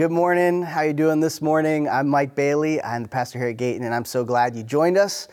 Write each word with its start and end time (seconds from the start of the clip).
good 0.00 0.10
morning. 0.10 0.62
How 0.62 0.80
you 0.80 0.94
doing 0.94 1.20
this 1.20 1.42
morning? 1.42 1.86
I'm 1.86 2.08
Mike 2.08 2.34
Bailey. 2.34 2.82
I'm 2.82 3.02
the 3.02 3.08
pastor 3.10 3.38
here 3.38 3.48
at 3.48 3.58
Gayton, 3.58 3.84
and 3.84 3.94
I'm 3.94 4.06
so 4.06 4.24
glad 4.24 4.56
you 4.56 4.62
joined 4.62 4.96
us. 4.96 5.28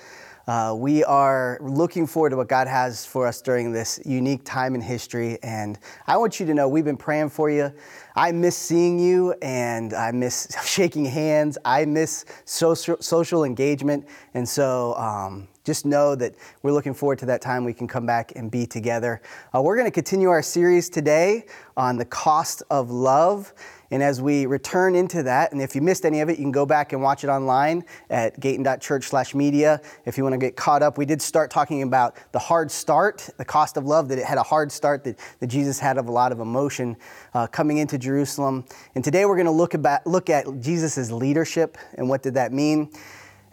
Uh, 0.45 0.75
we 0.77 1.05
are 1.05 1.57
looking 1.61 2.05
forward 2.05 2.31
to 2.31 2.35
what 2.35 2.49
God 2.49 2.67
has 2.67 3.05
for 3.05 3.25
us 3.25 3.41
during 3.41 3.71
this 3.71 3.97
unique 4.05 4.43
time 4.43 4.75
in 4.75 4.81
history. 4.81 5.37
And 5.41 5.79
I 6.05 6.17
want 6.17 6.41
you 6.41 6.45
to 6.47 6.53
know 6.53 6.67
we've 6.67 6.83
been 6.83 6.97
praying 6.97 7.29
for 7.29 7.49
you. 7.49 7.71
I 8.13 8.33
miss 8.33 8.57
seeing 8.57 8.99
you 8.99 9.33
and 9.41 9.93
I 9.93 10.11
miss 10.11 10.49
shaking 10.65 11.05
hands. 11.05 11.57
I 11.63 11.85
miss 11.85 12.25
social, 12.43 12.97
social 12.99 13.45
engagement. 13.45 14.05
And 14.33 14.47
so 14.47 14.95
um, 14.95 15.47
just 15.67 15.85
know 15.85 16.15
that 16.15 16.33
we're 16.63 16.71
looking 16.71 16.93
forward 16.93 17.19
to 17.19 17.25
that 17.25 17.41
time 17.41 17.65
we 17.65 17.73
can 17.73 17.89
come 17.89 18.05
back 18.05 18.31
and 18.37 18.49
be 18.49 18.65
together. 18.65 19.21
Uh, 19.53 19.61
we're 19.61 19.75
going 19.75 19.85
to 19.85 19.91
continue 19.91 20.29
our 20.29 20.41
series 20.41 20.89
today 20.89 21.43
on 21.75 21.97
the 21.97 22.05
cost 22.05 22.63
of 22.69 22.89
love. 22.89 23.53
And 23.91 24.01
as 24.01 24.21
we 24.21 24.45
return 24.45 24.95
into 24.95 25.23
that, 25.23 25.51
and 25.51 25.61
if 25.61 25.75
you 25.75 25.81
missed 25.81 26.05
any 26.05 26.21
of 26.21 26.29
it, 26.29 26.37
you 26.37 26.45
can 26.45 26.53
go 26.53 26.65
back 26.65 26.93
and 26.93 27.01
watch 27.01 27.25
it 27.25 27.27
online 27.27 27.83
at 28.09 28.39
gayton.church 28.39 29.09
slash 29.09 29.35
media. 29.35 29.81
If 30.05 30.17
you 30.17 30.23
want 30.23 30.33
to 30.33 30.39
get 30.39 30.55
caught 30.55 30.81
up, 30.81 30.97
we 30.97 31.05
did 31.05 31.21
start 31.21 31.51
talking 31.51 31.83
about 31.83 32.15
the 32.31 32.39
hard 32.39 32.71
start, 32.71 33.29
the 33.37 33.45
cost 33.45 33.75
of 33.75 33.83
love, 33.83 34.07
that 34.07 34.19
it 34.19 34.25
had 34.25 34.37
a 34.37 34.43
hard 34.43 34.71
start, 34.71 35.03
that, 35.03 35.19
that 35.41 35.47
Jesus 35.47 35.79
had 35.79 35.97
of 35.97 36.07
a 36.07 36.11
lot 36.11 36.31
of 36.31 36.39
emotion 36.39 36.95
uh, 37.33 37.45
coming 37.45 37.77
into 37.77 37.97
Jerusalem. 37.97 38.63
And 38.95 39.03
today 39.03 39.25
we're 39.25 39.35
going 39.35 39.47
to 39.47 39.51
look, 39.51 39.73
about, 39.73 40.07
look 40.07 40.29
at 40.29 40.45
Jesus' 40.61 41.11
leadership 41.11 41.77
and 41.97 42.07
what 42.07 42.23
did 42.23 42.35
that 42.35 42.53
mean. 42.53 42.89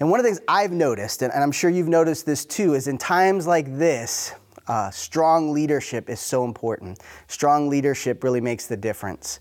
And 0.00 0.10
one 0.10 0.18
of 0.18 0.24
the 0.24 0.30
things 0.30 0.40
I've 0.48 0.72
noticed, 0.72 1.22
and 1.22 1.32
I'm 1.32 1.52
sure 1.52 1.70
you've 1.70 1.88
noticed 1.88 2.26
this 2.26 2.44
too, 2.44 2.74
is 2.74 2.88
in 2.88 2.98
times 2.98 3.46
like 3.46 3.78
this, 3.78 4.34
uh, 4.66 4.90
strong 4.90 5.52
leadership 5.52 6.08
is 6.08 6.20
so 6.20 6.44
important. 6.44 7.00
Strong 7.28 7.68
leadership 7.68 8.24
really 8.24 8.40
makes 8.40 8.66
the 8.66 8.76
difference. 8.76 9.40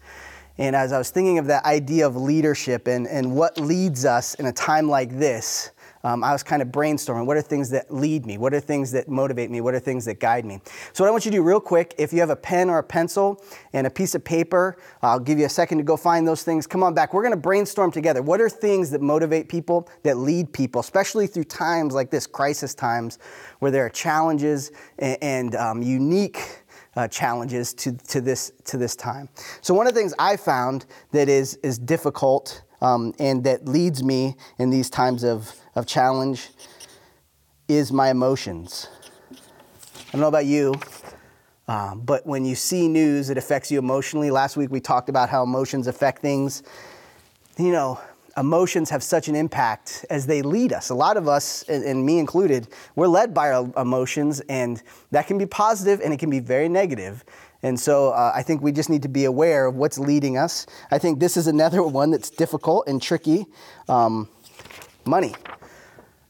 And 0.58 0.76
as 0.76 0.92
I 0.94 0.98
was 0.98 1.10
thinking 1.10 1.40
of 1.40 1.48
that 1.48 1.66
idea 1.66 2.06
of 2.06 2.16
leadership 2.16 2.88
and, 2.88 3.08
and 3.08 3.36
what 3.36 3.58
leads 3.58 4.06
us 4.06 4.36
in 4.36 4.46
a 4.46 4.52
time 4.52 4.88
like 4.88 5.18
this, 5.18 5.72
um, 6.06 6.22
I 6.22 6.34
was 6.34 6.44
kind 6.44 6.62
of 6.62 6.68
brainstorming 6.68 7.26
what 7.26 7.38
are 7.38 7.42
things 7.42 7.70
that 7.70 7.94
lead 7.94 8.26
me? 8.26 8.38
What 8.38 8.54
are 8.54 8.60
things 8.60 8.92
that 8.92 9.08
motivate 9.08 9.50
me? 9.50 9.62
What 9.62 9.74
are 9.74 9.80
things 9.80 10.04
that 10.06 10.20
guide 10.20 10.44
me? 10.44 10.60
So, 10.92 11.04
what 11.04 11.08
I 11.08 11.12
want 11.12 11.24
you 11.24 11.32
to 11.32 11.38
do 11.38 11.44
real 11.44 11.62
quick, 11.62 11.96
if 11.98 12.12
you 12.12 12.20
have 12.20 12.30
a 12.30 12.36
pen 12.36 12.70
or 12.70 12.80
a 12.80 12.84
pencil 12.84 13.42
and 13.72 13.88
a 13.88 13.90
piece 13.90 14.14
of 14.14 14.24
paper, 14.24 14.78
I'll 15.02 15.20
give 15.20 15.40
you 15.40 15.46
a 15.46 15.50
second 15.50 15.78
to 15.78 15.84
go 15.86 15.96
find 15.96 16.28
those 16.28 16.44
things. 16.44 16.68
Come 16.68 16.84
on 16.84 16.94
back. 16.94 17.14
We're 17.14 17.22
going 17.22 17.32
to 17.32 17.38
brainstorm 17.38 17.90
together. 17.90 18.22
What 18.22 18.42
are 18.42 18.50
things 18.50 18.90
that 18.92 19.02
motivate 19.02 19.48
people, 19.48 19.88
that 20.04 20.18
lead 20.18 20.52
people, 20.52 20.82
especially 20.82 21.26
through 21.26 21.46
times 21.46 21.94
like 21.94 22.12
this, 22.12 22.28
crisis 22.28 22.76
times, 22.76 23.18
where 23.60 23.72
there 23.72 23.86
are 23.86 23.90
challenges 23.90 24.72
and, 25.00 25.18
and 25.22 25.56
um, 25.56 25.82
unique 25.82 26.63
uh, 26.96 27.08
challenges 27.08 27.74
to, 27.74 27.94
to, 27.94 28.22
this, 28.22 28.52
to 28.66 28.78
this 28.78 28.96
time. 28.96 29.30
So, 29.62 29.74
one 29.74 29.88
of 29.88 29.94
the 29.94 30.00
things 30.00 30.14
I 30.20 30.38
found 30.38 30.86
that 31.12 31.30
is, 31.30 31.56
is 31.64 31.78
difficult 31.80 32.64
um, 32.82 33.14
and 33.18 33.44
that 33.46 33.68
leads 33.68 34.04
me 34.04 34.36
in 34.60 34.70
these 34.70 34.90
times 34.90 35.24
of, 35.24 35.56
of 35.76 35.88
challenge 35.88 36.50
is 37.68 37.92
my 37.92 38.10
emotions. 38.10 38.90
I 39.32 40.12
don't 40.12 40.22
know 40.22 40.28
about 40.28 40.46
you, 40.46 40.76
um, 41.68 42.02
but 42.02 42.28
when 42.28 42.46
you 42.46 42.56
see 42.56 42.88
news 42.88 43.30
it 43.30 43.38
affects 43.38 43.72
you 43.72 43.80
emotionally, 43.80 44.30
last 44.30 44.58
week 44.58 44.70
we 44.70 44.80
talked 44.80 45.10
about 45.10 45.30
how 45.30 45.44
emotions 45.44 45.88
affect 45.88 46.22
things. 46.22 46.62
You 47.58 47.72
know, 47.72 48.00
emotions 48.38 48.90
have 48.90 49.04
such 49.04 49.28
an 49.28 49.36
impact 49.36 50.06
as 50.10 50.26
they 50.26 50.42
lead 50.42 50.74
us. 50.74 50.90
A 50.90 50.96
lot 50.96 51.18
of 51.18 51.28
us, 51.28 51.64
and 51.64 52.06
me 52.06 52.20
included, 52.20 52.68
we're 52.96 53.08
led 53.08 53.34
by 53.34 53.52
our 53.52 53.72
emotions, 53.78 54.40
and 54.50 54.82
that 55.12 55.28
can 55.28 55.38
be 55.38 55.46
positive 55.46 56.02
and 56.02 56.14
it 56.14 56.20
can 56.20 56.30
be 56.30 56.40
very 56.40 56.70
negative. 56.70 57.24
And 57.62 57.80
so 57.80 58.10
uh, 58.10 58.32
I 58.36 58.44
think 58.44 58.62
we 58.62 58.72
just 58.72 58.90
need 58.90 59.04
to 59.04 59.08
be 59.08 59.26
aware 59.26 59.68
of 59.68 59.76
what's 59.76 59.98
leading 59.98 60.38
us. 60.38 60.66
I 60.92 60.98
think 61.00 61.20
this 61.20 61.38
is 61.38 61.48
another 61.48 61.82
one 62.02 62.12
that's 62.12 62.30
difficult 62.30 62.88
and 62.88 63.02
tricky 63.02 63.46
um, 63.88 64.28
money. 65.06 65.34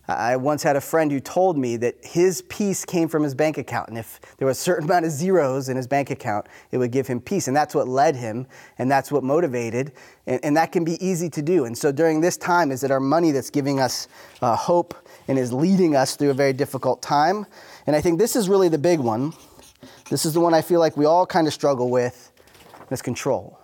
I 0.08 0.36
once 0.36 0.64
had 0.64 0.76
a 0.76 0.82
friend 0.82 1.10
who 1.12 1.22
told 1.22 1.58
me 1.58 1.78
that 1.78 1.96
his 2.04 2.42
peace 2.44 2.84
came 2.84 3.08
from 3.08 3.24
his 3.24 3.34
bank 3.34 3.58
account. 3.58 3.88
And 3.88 3.98
if 3.98 4.20
there 4.38 4.46
was 4.46 4.58
a 4.58 4.62
certain 4.62 4.84
amount 4.90 5.06
of 5.06 5.12
zeros 5.12 5.70
in 5.70 5.78
his 5.78 5.88
bank 5.88 6.10
account, 6.10 6.48
it 6.72 6.78
would 6.78 6.92
give 6.92 7.08
him 7.08 7.22
peace. 7.22 7.48
And 7.48 7.56
that's 7.56 7.74
what 7.74 7.88
led 7.88 8.16
him, 8.18 8.46
and 8.78 8.92
that's 8.92 9.12
what 9.12 9.24
motivated. 9.24 9.94
And, 10.28 10.44
and 10.44 10.58
that 10.58 10.74
can 10.74 10.84
be 10.84 11.04
easy 11.06 11.30
to 11.30 11.42
do. 11.42 11.66
And 11.66 11.78
so 11.78 11.92
during 11.92 12.20
this 12.20 12.36
time, 12.36 12.72
is 12.72 12.84
it 12.84 12.92
our 12.92 13.00
money 13.00 13.32
that's 13.32 13.50
giving 13.50 13.80
us 13.80 14.10
uh, 14.42 14.56
hope 14.56 14.94
and 15.30 15.40
is 15.40 15.54
leading 15.54 15.96
us 15.96 16.18
through 16.18 16.32
a 16.32 16.36
very 16.36 16.54
difficult 16.54 17.02
time? 17.02 17.46
And 17.88 17.96
I 17.96 18.02
think 18.02 18.20
this 18.20 18.36
is 18.36 18.50
really 18.50 18.68
the 18.68 18.78
big 18.78 19.00
one. 19.00 19.32
This 20.10 20.26
is 20.26 20.34
the 20.34 20.42
one 20.42 20.54
I 20.54 20.62
feel 20.62 20.82
like 20.82 20.98
we 20.98 21.06
all 21.06 21.26
kind 21.26 21.48
of 21.48 21.54
struggle 21.54 21.90
with. 21.90 22.32
Is 22.92 23.02
control. 23.02 23.58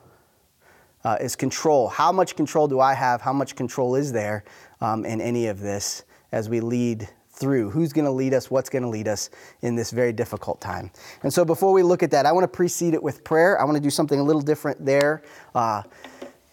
Uh, 1.03 1.17
is 1.21 1.35
control. 1.35 1.87
How 1.87 2.11
much 2.11 2.35
control 2.35 2.67
do 2.67 2.79
I 2.79 2.95
have? 2.95 3.21
How 3.21 3.33
much 3.33 3.55
control 3.55 3.95
is 3.95 4.11
there 4.11 4.43
um, 4.81 5.05
in 5.05 5.21
any 5.21 5.47
of 5.47 5.59
this? 5.59 6.03
As 6.31 6.49
we 6.49 6.59
lead 6.59 7.09
through. 7.39 7.69
Who's 7.69 7.93
going 7.93 8.05
to 8.05 8.11
lead 8.11 8.33
us? 8.33 8.51
What's 8.51 8.69
going 8.69 8.83
to 8.83 8.89
lead 8.89 9.07
us 9.07 9.29
in 9.61 9.75
this 9.75 9.91
very 9.91 10.11
difficult 10.11 10.59
time? 10.59 10.91
And 11.23 11.33
so, 11.33 11.45
before 11.45 11.71
we 11.71 11.83
look 11.83 12.03
at 12.03 12.11
that, 12.11 12.25
I 12.25 12.31
want 12.31 12.43
to 12.43 12.47
precede 12.47 12.93
it 12.93 13.01
with 13.01 13.23
prayer. 13.23 13.59
I 13.59 13.63
want 13.63 13.75
to 13.75 13.81
do 13.81 13.89
something 13.89 14.19
a 14.19 14.23
little 14.23 14.41
different 14.41 14.85
there. 14.85 15.23
Uh, 15.55 15.83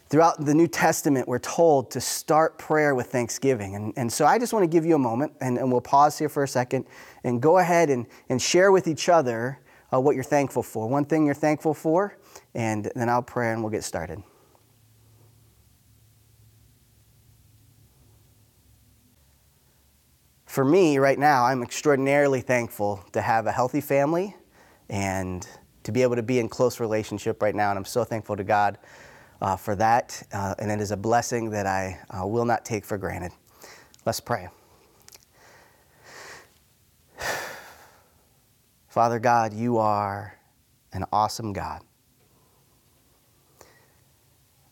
throughout 0.09 0.45
the 0.45 0.55
New 0.55 0.69
Testament, 0.69 1.27
we're 1.27 1.41
told 1.41 1.91
to 1.91 2.01
start 2.01 2.57
prayer 2.59 2.95
with 2.95 3.09
thanksgiving. 3.09 3.75
And, 3.75 3.93
and 3.97 4.13
so, 4.13 4.25
I 4.25 4.39
just 4.39 4.53
want 4.53 4.63
to 4.63 4.69
give 4.69 4.87
you 4.87 4.95
a 4.95 4.99
moment, 4.99 5.33
and, 5.41 5.59
and 5.59 5.71
we'll 5.71 5.81
pause 5.81 6.19
here 6.19 6.29
for 6.29 6.45
a 6.45 6.49
second 6.49 6.87
and 7.25 7.43
go 7.43 7.59
ahead 7.59 7.91
and, 7.91 8.07
and 8.29 8.41
share 8.41 8.71
with 8.71 8.87
each 8.87 9.09
other 9.09 9.59
uh, 9.93 10.01
what 10.01 10.15
you're 10.15 10.25
thankful 10.25 10.63
for. 10.63 10.89
One 10.89 11.05
thing 11.05 11.27
you're 11.27 11.35
thankful 11.35 11.75
for, 11.75 12.17
and 12.55 12.91
then 12.95 13.09
I'll 13.09 13.23
pray 13.23 13.53
and 13.53 13.63
we'll 13.63 13.73
get 13.73 13.85
started. 13.85 14.23
For 20.57 20.65
me 20.65 20.97
right 20.97 21.19
now, 21.19 21.45
I'm 21.45 21.63
extraordinarily 21.63 22.41
thankful 22.41 23.05
to 23.13 23.21
have 23.21 23.47
a 23.47 23.53
healthy 23.53 23.83
family 23.83 24.35
and 24.89 25.47
to 25.83 25.93
be 25.93 26.01
able 26.01 26.17
to 26.17 26.23
be 26.23 26.39
in 26.39 26.49
close 26.49 26.81
relationship 26.81 27.43
right 27.43 27.55
now. 27.55 27.69
And 27.69 27.79
I'm 27.79 27.85
so 27.85 28.05
thankful 28.05 28.37
to 28.37 28.43
God 28.43 28.79
uh, 29.43 29.57
for 29.57 29.77
that. 29.77 30.23
Uh, 30.33 30.55
and 30.59 30.71
it 30.71 30.81
is 30.81 30.93
a 30.93 30.97
blessing 30.97 31.51
that 31.51 31.67
I 31.67 32.01
uh, 32.09 32.27
will 32.27 32.47
not 32.47 32.65
take 32.65 32.87
for 32.87 32.97
granted. 32.97 33.33
Let's 34.07 34.19
pray. 34.19 34.49
Father 38.89 39.19
God, 39.19 39.53
you 39.53 39.77
are 39.77 40.39
an 40.95 41.05
awesome 41.13 41.53
God. 41.53 41.83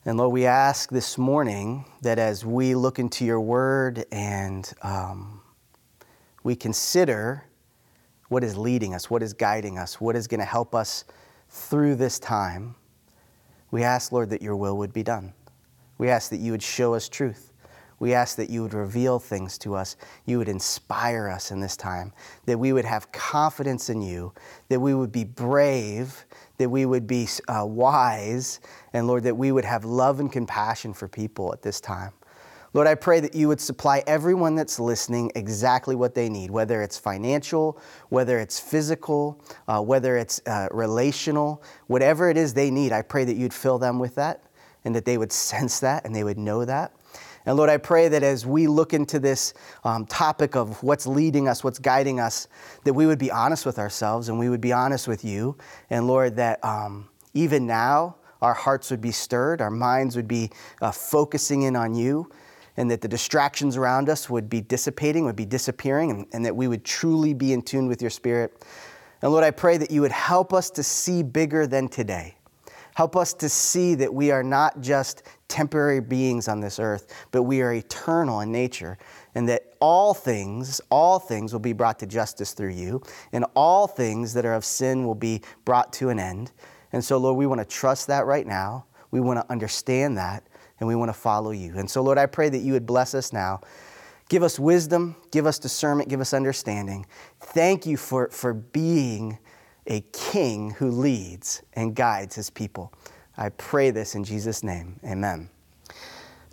And 0.06 0.16
Lord, 0.16 0.32
we 0.32 0.46
ask 0.46 0.88
this 0.88 1.18
morning 1.18 1.84
that 2.00 2.18
as 2.18 2.42
we 2.42 2.74
look 2.74 2.98
into 2.98 3.26
your 3.26 3.42
word 3.42 4.06
and 4.10 4.72
um, 4.80 5.42
we 6.44 6.54
consider 6.54 7.44
what 8.28 8.44
is 8.44 8.56
leading 8.56 8.94
us, 8.94 9.10
what 9.10 9.22
is 9.22 9.32
guiding 9.32 9.78
us, 9.78 10.00
what 10.00 10.14
is 10.14 10.28
going 10.28 10.40
to 10.40 10.46
help 10.46 10.74
us 10.74 11.04
through 11.48 11.96
this 11.96 12.18
time, 12.18 12.74
we 13.70 13.82
ask, 13.82 14.12
Lord, 14.12 14.30
that 14.30 14.42
your 14.42 14.54
will 14.54 14.76
would 14.78 14.92
be 14.92 15.02
done. 15.02 15.32
We 15.98 16.08
ask 16.08 16.30
that 16.30 16.38
you 16.38 16.52
would 16.52 16.62
show 16.62 16.94
us 16.94 17.08
truth. 17.08 17.52
We 18.00 18.12
ask 18.12 18.36
that 18.36 18.50
you 18.50 18.62
would 18.62 18.74
reveal 18.74 19.18
things 19.18 19.56
to 19.58 19.74
us. 19.74 19.96
You 20.26 20.38
would 20.38 20.48
inspire 20.48 21.28
us 21.28 21.50
in 21.50 21.60
this 21.60 21.76
time, 21.76 22.12
that 22.46 22.58
we 22.58 22.72
would 22.72 22.84
have 22.84 23.10
confidence 23.12 23.88
in 23.88 24.02
you, 24.02 24.32
that 24.68 24.80
we 24.80 24.94
would 24.94 25.12
be 25.12 25.24
brave, 25.24 26.24
that 26.58 26.68
we 26.68 26.86
would 26.86 27.06
be 27.06 27.28
uh, 27.48 27.64
wise, 27.64 28.60
and 28.92 29.06
Lord, 29.06 29.22
that 29.22 29.36
we 29.36 29.52
would 29.52 29.64
have 29.64 29.84
love 29.84 30.20
and 30.20 30.30
compassion 30.30 30.92
for 30.92 31.08
people 31.08 31.52
at 31.52 31.62
this 31.62 31.80
time. 31.80 32.12
Lord, 32.74 32.88
I 32.88 32.96
pray 32.96 33.20
that 33.20 33.36
you 33.36 33.46
would 33.46 33.60
supply 33.60 34.02
everyone 34.04 34.56
that's 34.56 34.80
listening 34.80 35.30
exactly 35.36 35.94
what 35.94 36.16
they 36.16 36.28
need, 36.28 36.50
whether 36.50 36.82
it's 36.82 36.98
financial, 36.98 37.80
whether 38.08 38.40
it's 38.40 38.58
physical, 38.58 39.40
uh, 39.68 39.80
whether 39.80 40.16
it's 40.16 40.40
uh, 40.46 40.66
relational, 40.72 41.62
whatever 41.86 42.28
it 42.28 42.36
is 42.36 42.52
they 42.52 42.72
need. 42.72 42.90
I 42.90 43.02
pray 43.02 43.24
that 43.24 43.36
you'd 43.36 43.54
fill 43.54 43.78
them 43.78 44.00
with 44.00 44.16
that 44.16 44.42
and 44.84 44.92
that 44.96 45.04
they 45.04 45.16
would 45.16 45.30
sense 45.50 45.78
that 45.80 46.04
and 46.04 46.12
they 46.12 46.24
would 46.24 46.36
know 46.36 46.64
that. 46.64 46.92
And 47.46 47.56
Lord, 47.56 47.70
I 47.70 47.76
pray 47.76 48.08
that 48.08 48.24
as 48.24 48.44
we 48.44 48.66
look 48.66 48.92
into 48.92 49.20
this 49.20 49.54
um, 49.84 50.04
topic 50.06 50.56
of 50.56 50.82
what's 50.82 51.06
leading 51.06 51.46
us, 51.46 51.62
what's 51.62 51.78
guiding 51.78 52.18
us, 52.18 52.48
that 52.82 52.94
we 52.94 53.06
would 53.06 53.18
be 53.20 53.30
honest 53.30 53.64
with 53.66 53.78
ourselves 53.78 54.28
and 54.28 54.36
we 54.36 54.48
would 54.48 54.62
be 54.62 54.72
honest 54.72 55.06
with 55.06 55.24
you. 55.24 55.56
And 55.90 56.08
Lord, 56.08 56.34
that 56.36 56.64
um, 56.64 57.08
even 57.34 57.68
now, 57.68 58.16
our 58.42 58.54
hearts 58.54 58.90
would 58.90 59.00
be 59.00 59.12
stirred, 59.12 59.60
our 59.60 59.70
minds 59.70 60.16
would 60.16 60.28
be 60.28 60.50
uh, 60.82 60.90
focusing 60.90 61.62
in 61.62 61.76
on 61.76 61.94
you 61.94 62.28
and 62.76 62.90
that 62.90 63.00
the 63.00 63.08
distractions 63.08 63.76
around 63.76 64.08
us 64.08 64.28
would 64.28 64.48
be 64.48 64.60
dissipating, 64.60 65.24
would 65.24 65.36
be 65.36 65.46
disappearing, 65.46 66.10
and, 66.10 66.26
and, 66.32 66.44
that 66.44 66.56
we 66.56 66.68
would 66.68 66.84
truly 66.84 67.34
be 67.34 67.52
in 67.52 67.62
tune 67.62 67.86
with 67.86 68.00
your 68.00 68.10
Spirit. 68.10 68.64
And 69.22 69.30
Lord, 69.30 69.44
I 69.44 69.50
pray 69.50 69.76
that 69.76 69.90
you 69.90 70.00
would 70.00 70.12
help 70.12 70.52
us 70.52 70.70
to 70.70 70.82
see 70.82 71.22
bigger 71.22 71.66
than 71.66 71.88
today. 71.88 72.36
Help 72.94 73.16
us 73.16 73.32
to 73.34 73.48
see 73.48 73.96
that 73.96 74.12
we 74.12 74.30
are 74.30 74.42
not 74.42 74.80
just 74.80 75.24
temporary 75.48 76.00
beings 76.00 76.46
on 76.46 76.60
this 76.60 76.78
earth, 76.78 77.26
but 77.32 77.42
we 77.42 77.60
are 77.60 77.72
eternal 77.72 78.40
in 78.40 78.52
nature, 78.52 78.98
and 79.34 79.48
that 79.48 79.74
all 79.80 80.14
things, 80.14 80.80
all 80.90 81.18
things 81.18 81.52
will 81.52 81.60
be 81.60 81.72
brought 81.72 81.98
to 81.98 82.06
justice 82.06 82.52
through 82.52 82.70
you, 82.70 83.02
and 83.32 83.44
all 83.56 83.86
things 83.86 84.32
that 84.34 84.44
are 84.44 84.54
of 84.54 84.64
sin 84.64 85.04
will 85.04 85.14
be 85.14 85.42
brought 85.64 85.92
to 85.92 86.08
an 86.08 86.20
end. 86.20 86.52
And 86.92 87.04
so, 87.04 87.18
Lord, 87.18 87.36
we 87.36 87.46
want 87.46 87.60
to 87.60 87.64
trust 87.64 88.06
that 88.06 88.26
right 88.26 88.46
now. 88.46 88.84
We 89.10 89.20
want 89.20 89.40
to 89.40 89.52
understand 89.52 90.16
that 90.18 90.44
and 90.80 90.88
we 90.88 90.94
want 90.94 91.08
to 91.08 91.18
follow 91.18 91.50
you. 91.50 91.76
And 91.76 91.88
so, 91.90 92.02
Lord, 92.02 92.18
I 92.18 92.26
pray 92.26 92.48
that 92.48 92.58
you 92.58 92.72
would 92.72 92.86
bless 92.86 93.14
us 93.14 93.32
now. 93.32 93.60
Give 94.28 94.42
us 94.42 94.58
wisdom, 94.58 95.16
give 95.30 95.46
us 95.46 95.58
discernment, 95.58 96.08
give 96.08 96.20
us 96.20 96.32
understanding. 96.32 97.06
Thank 97.40 97.86
you 97.86 97.96
for, 97.96 98.28
for 98.30 98.54
being 98.54 99.38
a 99.86 100.00
king 100.12 100.70
who 100.70 100.90
leads 100.90 101.62
and 101.74 101.94
guides 101.94 102.34
his 102.34 102.48
people. 102.48 102.92
I 103.36 103.50
pray 103.50 103.90
this 103.90 104.14
in 104.14 104.24
Jesus' 104.24 104.62
name. 104.62 104.98
Amen. 105.04 105.50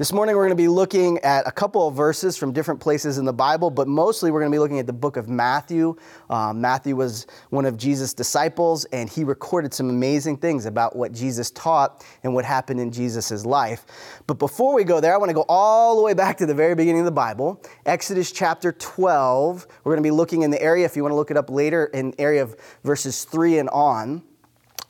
This 0.01 0.11
morning, 0.11 0.35
we're 0.35 0.47
going 0.47 0.57
to 0.57 0.63
be 0.63 0.67
looking 0.67 1.19
at 1.19 1.47
a 1.47 1.51
couple 1.51 1.87
of 1.87 1.93
verses 1.93 2.35
from 2.35 2.53
different 2.53 2.79
places 2.79 3.19
in 3.19 3.25
the 3.25 3.33
Bible, 3.33 3.69
but 3.69 3.87
mostly 3.87 4.31
we're 4.31 4.39
going 4.39 4.51
to 4.51 4.55
be 4.55 4.57
looking 4.57 4.79
at 4.79 4.87
the 4.87 4.93
book 4.93 5.15
of 5.15 5.29
Matthew. 5.29 5.95
Um, 6.27 6.59
Matthew 6.59 6.95
was 6.95 7.27
one 7.51 7.67
of 7.67 7.77
Jesus' 7.77 8.11
disciples, 8.11 8.85
and 8.85 9.07
he 9.07 9.23
recorded 9.23 9.75
some 9.75 9.91
amazing 9.91 10.37
things 10.37 10.65
about 10.65 10.95
what 10.95 11.11
Jesus 11.11 11.51
taught 11.51 12.03
and 12.23 12.33
what 12.33 12.45
happened 12.45 12.79
in 12.79 12.91
Jesus' 12.91 13.45
life. 13.45 13.85
But 14.25 14.39
before 14.39 14.73
we 14.73 14.83
go 14.83 15.01
there, 15.01 15.13
I 15.13 15.17
want 15.17 15.29
to 15.29 15.35
go 15.35 15.45
all 15.47 15.95
the 15.95 16.01
way 16.01 16.15
back 16.15 16.35
to 16.39 16.47
the 16.47 16.55
very 16.55 16.73
beginning 16.73 17.01
of 17.01 17.05
the 17.05 17.11
Bible, 17.11 17.61
Exodus 17.85 18.31
chapter 18.31 18.71
12. 18.71 19.67
We're 19.83 19.91
going 19.91 20.03
to 20.03 20.07
be 20.07 20.09
looking 20.09 20.41
in 20.41 20.49
the 20.49 20.63
area, 20.63 20.83
if 20.83 20.95
you 20.95 21.03
want 21.03 21.11
to 21.11 21.15
look 21.15 21.29
it 21.29 21.37
up 21.37 21.51
later, 21.51 21.85
in 21.93 22.15
area 22.17 22.41
of 22.41 22.55
verses 22.83 23.23
3 23.23 23.59
and 23.59 23.69
on. 23.69 24.23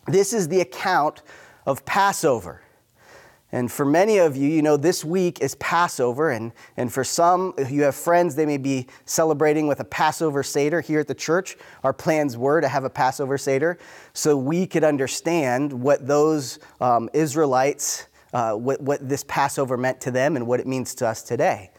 This 0.08 0.32
is 0.32 0.48
the 0.48 0.62
account 0.62 1.22
of 1.66 1.84
Passover. 1.84 2.62
And 3.52 3.70
for 3.70 3.86
many 3.86 4.18
of 4.18 4.38
you, 4.38 4.48
you 4.48 4.62
know, 4.62 4.78
this 4.78 5.04
week 5.04 5.42
is 5.42 5.56
Passover. 5.56 6.32
And, 6.32 6.54
and 6.78 6.92
for 6.92 7.04
some, 7.04 7.54
if 7.58 7.70
you 7.70 7.84
have 7.84 7.96
friends, 7.96 8.36
they 8.36 8.46
may 8.46 8.58
be 8.58 8.88
celebrating 9.06 9.68
with 9.68 9.82
a 9.82 9.86
Passover 9.86 10.42
Seder 10.42 10.80
here 10.80 11.02
at 11.02 11.08
the 11.08 11.16
church. 11.16 11.58
Our 11.84 11.92
plans 11.92 12.38
were 12.38 12.62
to 12.62 12.70
have 12.70 12.86
a 12.86 12.90
Passover 12.90 13.38
Seder 13.38 13.78
so 14.14 14.38
we 14.38 14.66
could 14.66 14.84
understand 14.84 15.74
what 15.74 16.08
those 16.08 16.60
um, 16.80 17.10
Israelites, 17.14 18.08
uh, 18.34 18.54
what, 18.54 18.82
what 18.82 19.08
this 19.08 19.26
Passover 19.26 19.76
meant 19.76 20.00
to 20.02 20.12
them 20.12 20.38
and 20.38 20.48
what 20.48 20.62
it 20.62 20.68
means 20.68 20.96
to 20.96 21.08
us 21.08 21.22
today. 21.22 21.72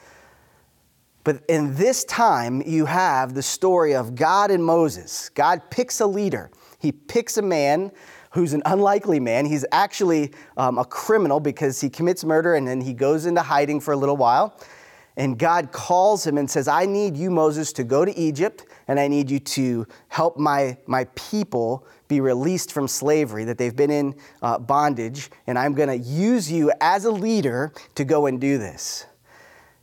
But 1.25 1.43
in 1.49 1.77
this 1.77 2.05
time, 2.05 2.63
you 2.67 2.85
have 2.87 3.35
the 3.35 3.43
story 3.43 3.95
of 3.95 4.15
God 4.15 4.51
and 4.51 4.65
Moses. 4.65 5.29
God 5.31 5.63
picks 5.71 6.01
a 6.01 6.07
leader, 6.07 6.51
He 6.79 6.93
picks 6.93 7.39
a 7.39 7.43
man 7.43 7.93
who's 8.33 8.53
an 8.53 8.63
unlikely 8.67 9.21
man. 9.21 9.47
He's 9.47 9.65
actually 9.73 10.33
um, 10.57 10.79
a 10.79 10.85
criminal 10.85 11.41
because 11.41 11.81
he 11.81 11.91
commits 11.91 12.25
murder 12.25 12.55
and 12.55 12.67
then 12.67 12.81
he 12.81 12.93
goes 12.93 13.27
into 13.27 13.43
hiding 13.43 13.81
for 13.81 13.93
a 13.93 13.97
little 13.97 14.17
while. 14.17 14.59
And 15.17 15.39
God 15.39 15.73
calls 15.73 16.27
him 16.27 16.39
and 16.39 16.51
says, 16.51 16.69
I 16.69 16.87
need 16.87 17.17
you, 17.17 17.31
Moses, 17.31 17.73
to 17.75 17.85
go 17.85 18.05
to 18.05 18.17
Egypt 18.19 18.65
and 18.89 18.99
I 18.99 19.09
need 19.09 19.31
you 19.31 19.39
to 19.39 19.87
help 20.09 20.39
my, 20.39 20.77
my 20.87 21.05
people 21.15 21.87
be 22.09 22.21
released 22.21 22.73
from 22.73 22.89
slavery, 22.89 23.45
that 23.45 23.59
they've 23.59 23.77
been 23.77 23.91
in 23.91 24.15
uh, 24.43 24.59
bondage, 24.59 25.31
and 25.47 25.59
I'm 25.59 25.75
going 25.75 25.89
to 25.89 25.97
use 25.97 26.51
you 26.51 26.71
as 26.81 27.07
a 27.07 27.11
leader 27.11 27.73
to 27.95 28.05
go 28.05 28.27
and 28.27 28.41
do 28.41 28.59
this. 28.59 29.07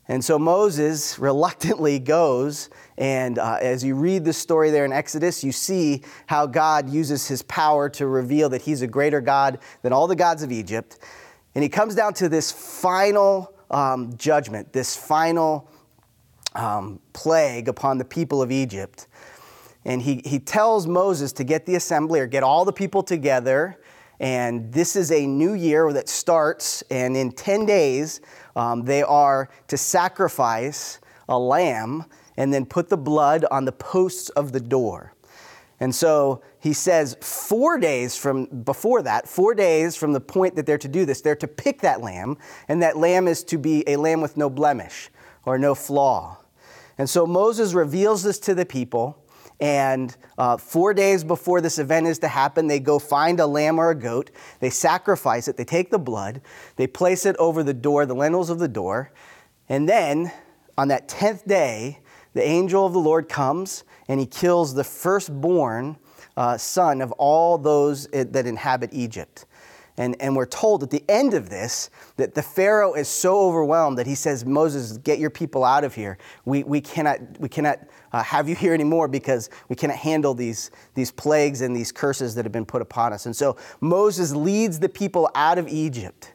And 0.10 0.26
so 0.26 0.40
Moses 0.40 1.20
reluctantly 1.20 2.00
goes, 2.00 2.72
and 2.98 3.38
uh, 3.38 3.60
as 3.62 3.84
you 3.84 3.94
read 3.94 4.26
the 4.26 4.34
story 4.34 4.72
there 4.72 4.84
in 4.84 4.92
Exodus, 4.92 5.44
you 5.44 5.52
see 5.52 6.02
how 6.26 6.48
God 6.48 6.90
uses 6.90 7.28
his 7.28 7.44
power 7.44 7.90
to 7.90 8.08
reveal 8.08 8.50
that 8.50 8.64
he's 8.64 8.82
a 8.82 8.88
greater 8.88 9.22
God 9.22 9.60
than 9.84 9.94
all 9.94 10.08
the 10.08 10.16
gods 10.16 10.42
of 10.42 10.52
Egypt. 10.52 10.98
And 11.54 11.64
he 11.64 11.70
comes 11.70 11.94
down 11.94 12.16
to 12.16 12.28
this 12.28 12.52
final 12.52 13.54
um, 13.70 14.18
judgment, 14.18 14.74
this 14.74 14.96
final 14.96 15.70
um, 16.56 17.00
plague 17.14 17.68
upon 17.68 18.00
the 18.00 18.06
people 18.06 18.42
of 18.42 18.52
Egypt. 18.52 19.06
And 19.86 20.02
he, 20.02 20.24
he 20.26 20.40
tells 20.40 20.88
Moses 20.88 21.32
to 21.34 21.44
get 21.44 21.68
the 21.68 21.76
assembly 21.76 22.20
or 22.20 22.26
get 22.26 22.42
all 22.42 22.66
the 22.66 22.74
people 22.74 23.04
together. 23.04 23.80
And 24.20 24.72
this 24.74 24.96
is 24.96 25.12
a 25.12 25.26
new 25.26 25.54
year 25.54 25.94
that 25.94 26.10
starts, 26.10 26.84
and 26.92 27.16
in 27.16 27.32
10 27.32 27.66
days, 27.66 28.20
um, 28.56 28.84
they 28.84 29.02
are 29.02 29.50
to 29.68 29.78
sacrifice 29.78 31.00
a 31.30 31.40
lamb 31.40 32.06
and 32.36 32.54
then 32.54 32.66
put 32.66 32.90
the 32.90 32.98
blood 32.98 33.46
on 33.50 33.66
the 33.66 33.72
posts 33.72 34.30
of 34.30 34.52
the 34.52 34.60
door. 34.60 35.14
And 35.80 35.96
so 35.96 36.42
he 36.60 36.74
says, 36.74 37.16
four 37.22 37.78
days 37.78 38.18
from 38.18 38.46
before 38.46 39.02
that, 39.04 39.30
four 39.30 39.54
days 39.54 39.96
from 39.96 40.12
the 40.12 40.20
point 40.20 40.56
that 40.58 40.66
they're 40.66 40.78
to 40.78 40.90
do 40.90 41.06
this, 41.06 41.22
they're 41.22 41.36
to 41.38 41.48
pick 41.48 41.82
that 41.82 42.02
lamb, 42.02 42.38
and 42.68 42.82
that 42.82 42.98
lamb 42.98 43.28
is 43.28 43.44
to 43.46 43.58
be 43.58 43.88
a 43.88 43.96
lamb 43.96 44.20
with 44.20 44.36
no 44.36 44.50
blemish 44.50 45.10
or 45.46 45.58
no 45.58 45.74
flaw. 45.74 46.38
And 46.98 47.10
so 47.10 47.26
Moses 47.26 47.74
reveals 47.74 48.24
this 48.24 48.40
to 48.40 48.54
the 48.54 48.66
people. 48.66 49.19
And 49.60 50.16
uh, 50.38 50.58
four 50.58 50.94
days 50.94 51.24
before 51.24 51.60
this 51.60 51.80
event 51.80 52.08
is 52.08 52.20
to 52.20 52.28
happen, 52.28 52.68
they 52.68 52.80
go 52.80 52.98
find 52.98 53.40
a 53.40 53.48
lamb 53.48 53.78
or 53.80 53.90
a 53.90 53.96
goat. 53.96 54.32
They 54.60 54.70
sacrifice 54.70 55.48
it. 55.48 55.58
They 55.58 55.66
take 55.66 55.92
the 55.92 56.00
blood. 56.00 56.42
They 56.78 56.88
place 56.88 57.26
it 57.26 57.36
over 57.38 57.62
the 57.62 57.74
door, 57.74 58.06
the 58.06 58.16
lintels 58.16 58.50
of 58.50 58.60
the 58.60 58.70
door. 58.70 59.12
And 59.68 59.88
then 59.88 60.32
on 60.78 60.88
that 60.88 61.10
10th 61.10 61.46
day, 61.46 62.00
the 62.34 62.44
angel 62.44 62.86
of 62.86 62.94
the 62.94 63.00
Lord 63.00 63.28
comes 63.28 63.84
and 64.08 64.20
he 64.20 64.26
kills 64.26 64.74
the 64.74 64.84
firstborn 64.84 65.98
uh, 66.38 66.58
son 66.58 67.02
of 67.02 67.12
all 67.14 67.58
those 67.58 68.08
that 68.08 68.46
inhabit 68.46 68.92
Egypt. 68.94 69.46
And, 70.00 70.16
and 70.22 70.34
we're 70.34 70.46
told 70.46 70.82
at 70.82 70.92
the 70.92 71.04
end 71.10 71.34
of 71.34 71.50
this 71.50 71.90
that 72.16 72.34
the 72.34 72.42
Pharaoh 72.42 72.94
is 72.94 73.10
so 73.10 73.38
overwhelmed 73.42 73.98
that 73.98 74.08
he 74.08 74.16
says, 74.16 74.46
Moses, 74.46 74.98
get 74.98 75.20
your 75.20 75.30
people 75.30 75.66
out 75.66 75.84
of 75.84 75.94
here. 75.94 76.18
We, 76.46 76.64
we 76.64 76.80
cannot, 76.80 77.20
we 77.38 77.50
cannot 77.50 77.80
uh, 78.14 78.24
have 78.24 78.48
you 78.48 78.56
here 78.56 78.74
anymore 78.74 79.10
because 79.10 79.50
we 79.68 79.76
cannot 79.76 79.98
handle 79.98 80.34
these, 80.34 80.72
these 80.94 81.12
plagues 81.12 81.60
and 81.60 81.76
these 81.76 81.92
curses 81.92 82.34
that 82.36 82.46
have 82.46 82.54
been 82.54 82.66
put 82.66 82.82
upon 82.82 83.12
us. 83.12 83.26
And 83.26 83.36
so 83.36 83.58
Moses 83.82 84.34
leads 84.34 84.80
the 84.80 84.88
people 84.88 85.30
out 85.36 85.58
of 85.58 85.68
Egypt. 85.68 86.32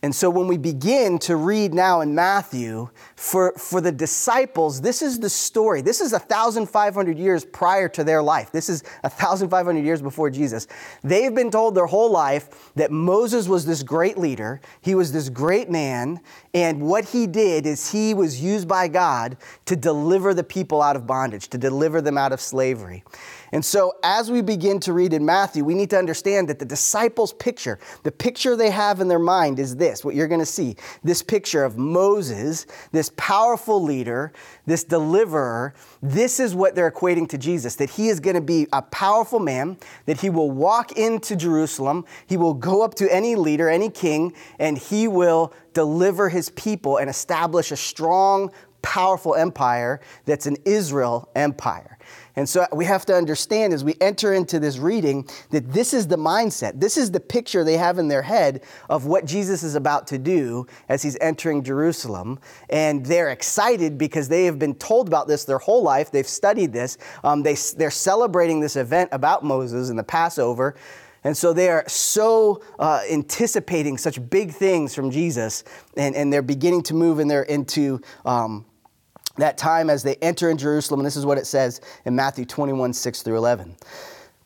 And 0.00 0.14
so 0.14 0.30
when 0.30 0.46
we 0.46 0.56
begin 0.56 1.18
to 1.20 1.34
read 1.34 1.74
now 1.74 2.02
in 2.02 2.14
Matthew, 2.14 2.88
for, 3.16 3.52
for 3.58 3.80
the 3.80 3.90
disciples, 3.90 4.80
this 4.80 5.02
is 5.02 5.18
the 5.18 5.28
story. 5.28 5.80
This 5.80 6.00
is 6.00 6.12
1,500 6.12 7.18
years 7.18 7.44
prior 7.44 7.88
to 7.88 8.04
their 8.04 8.22
life. 8.22 8.52
This 8.52 8.68
is 8.68 8.84
1,500 9.00 9.84
years 9.84 10.00
before 10.00 10.30
Jesus. 10.30 10.68
They've 11.02 11.34
been 11.34 11.50
told 11.50 11.74
their 11.74 11.86
whole 11.86 12.12
life 12.12 12.72
that 12.76 12.92
Moses 12.92 13.48
was 13.48 13.66
this 13.66 13.82
great 13.82 14.16
leader, 14.16 14.60
he 14.80 14.94
was 14.94 15.10
this 15.10 15.28
great 15.28 15.68
man, 15.68 16.20
and 16.54 16.80
what 16.80 17.06
he 17.06 17.26
did 17.26 17.66
is 17.66 17.90
he 17.90 18.14
was 18.14 18.40
used 18.40 18.68
by 18.68 18.86
God 18.86 19.36
to 19.66 19.74
deliver 19.74 20.32
the 20.32 20.44
people 20.44 20.80
out 20.80 20.94
of 20.94 21.08
bondage, 21.08 21.48
to 21.48 21.58
deliver 21.58 22.00
them 22.00 22.16
out 22.16 22.32
of 22.32 22.40
slavery. 22.40 23.02
And 23.52 23.64
so, 23.64 23.94
as 24.02 24.30
we 24.30 24.42
begin 24.42 24.80
to 24.80 24.92
read 24.92 25.12
in 25.12 25.24
Matthew, 25.24 25.64
we 25.64 25.74
need 25.74 25.90
to 25.90 25.98
understand 25.98 26.48
that 26.48 26.58
the 26.58 26.64
disciples' 26.64 27.32
picture, 27.32 27.78
the 28.02 28.12
picture 28.12 28.56
they 28.56 28.70
have 28.70 29.00
in 29.00 29.08
their 29.08 29.18
mind 29.18 29.58
is 29.58 29.76
this 29.76 30.04
what 30.04 30.14
you're 30.14 30.28
going 30.28 30.40
to 30.40 30.46
see 30.46 30.76
this 31.02 31.22
picture 31.22 31.64
of 31.64 31.78
Moses, 31.78 32.66
this 32.92 33.10
powerful 33.16 33.82
leader, 33.82 34.32
this 34.66 34.84
deliverer. 34.84 35.74
This 36.02 36.40
is 36.40 36.54
what 36.54 36.74
they're 36.74 36.90
equating 36.90 37.28
to 37.30 37.38
Jesus 37.38 37.76
that 37.76 37.90
he 37.90 38.08
is 38.08 38.20
going 38.20 38.36
to 38.36 38.42
be 38.42 38.66
a 38.72 38.82
powerful 38.82 39.40
man, 39.40 39.78
that 40.06 40.20
he 40.20 40.30
will 40.30 40.50
walk 40.50 40.92
into 40.92 41.36
Jerusalem, 41.36 42.04
he 42.26 42.36
will 42.36 42.54
go 42.54 42.82
up 42.82 42.94
to 42.96 43.12
any 43.12 43.34
leader, 43.34 43.68
any 43.68 43.90
king, 43.90 44.32
and 44.58 44.76
he 44.76 45.08
will 45.08 45.52
deliver 45.72 46.28
his 46.28 46.50
people 46.50 46.96
and 46.96 47.08
establish 47.08 47.70
a 47.70 47.76
strong, 47.76 48.50
powerful 48.82 49.34
empire 49.34 50.00
that's 50.24 50.46
an 50.46 50.56
Israel 50.64 51.28
empire. 51.34 51.98
And 52.38 52.48
so 52.48 52.64
we 52.72 52.84
have 52.84 53.04
to 53.06 53.14
understand 53.16 53.72
as 53.72 53.82
we 53.82 53.96
enter 54.00 54.32
into 54.32 54.60
this 54.60 54.78
reading 54.78 55.28
that 55.50 55.72
this 55.72 55.92
is 55.92 56.06
the 56.06 56.16
mindset, 56.16 56.78
this 56.78 56.96
is 56.96 57.10
the 57.10 57.18
picture 57.18 57.64
they 57.64 57.76
have 57.76 57.98
in 57.98 58.06
their 58.06 58.22
head 58.22 58.62
of 58.88 59.06
what 59.06 59.24
Jesus 59.24 59.64
is 59.64 59.74
about 59.74 60.06
to 60.06 60.18
do 60.18 60.64
as 60.88 61.02
he's 61.02 61.18
entering 61.20 61.64
Jerusalem. 61.64 62.38
And 62.70 63.04
they're 63.04 63.30
excited 63.30 63.98
because 63.98 64.28
they 64.28 64.44
have 64.44 64.56
been 64.56 64.76
told 64.76 65.08
about 65.08 65.26
this 65.26 65.46
their 65.46 65.58
whole 65.58 65.82
life. 65.82 66.12
They've 66.12 66.28
studied 66.28 66.72
this. 66.72 66.96
Um, 67.24 67.42
they, 67.42 67.56
they're 67.76 67.90
celebrating 67.90 68.60
this 68.60 68.76
event 68.76 69.08
about 69.10 69.42
Moses 69.42 69.90
and 69.90 69.98
the 69.98 70.04
Passover. 70.04 70.76
And 71.24 71.36
so 71.36 71.52
they 71.52 71.68
are 71.70 71.82
so 71.88 72.62
uh, 72.78 73.00
anticipating 73.10 73.98
such 73.98 74.30
big 74.30 74.52
things 74.52 74.94
from 74.94 75.10
Jesus, 75.10 75.64
and, 75.96 76.14
and 76.14 76.32
they're 76.32 76.40
beginning 76.42 76.84
to 76.84 76.94
move 76.94 77.18
in 77.18 77.26
their, 77.26 77.42
into 77.42 78.00
um, 78.24 78.64
that 79.38 79.58
time 79.58 79.90
as 79.90 80.02
they 80.02 80.16
enter 80.16 80.50
in 80.50 80.58
Jerusalem, 80.58 81.00
and 81.00 81.06
this 81.06 81.16
is 81.16 81.26
what 81.26 81.38
it 81.38 81.46
says 81.46 81.80
in 82.04 82.14
Matthew 82.14 82.44
21 82.44 82.92
6 82.92 83.22
through 83.22 83.36
11. 83.36 83.76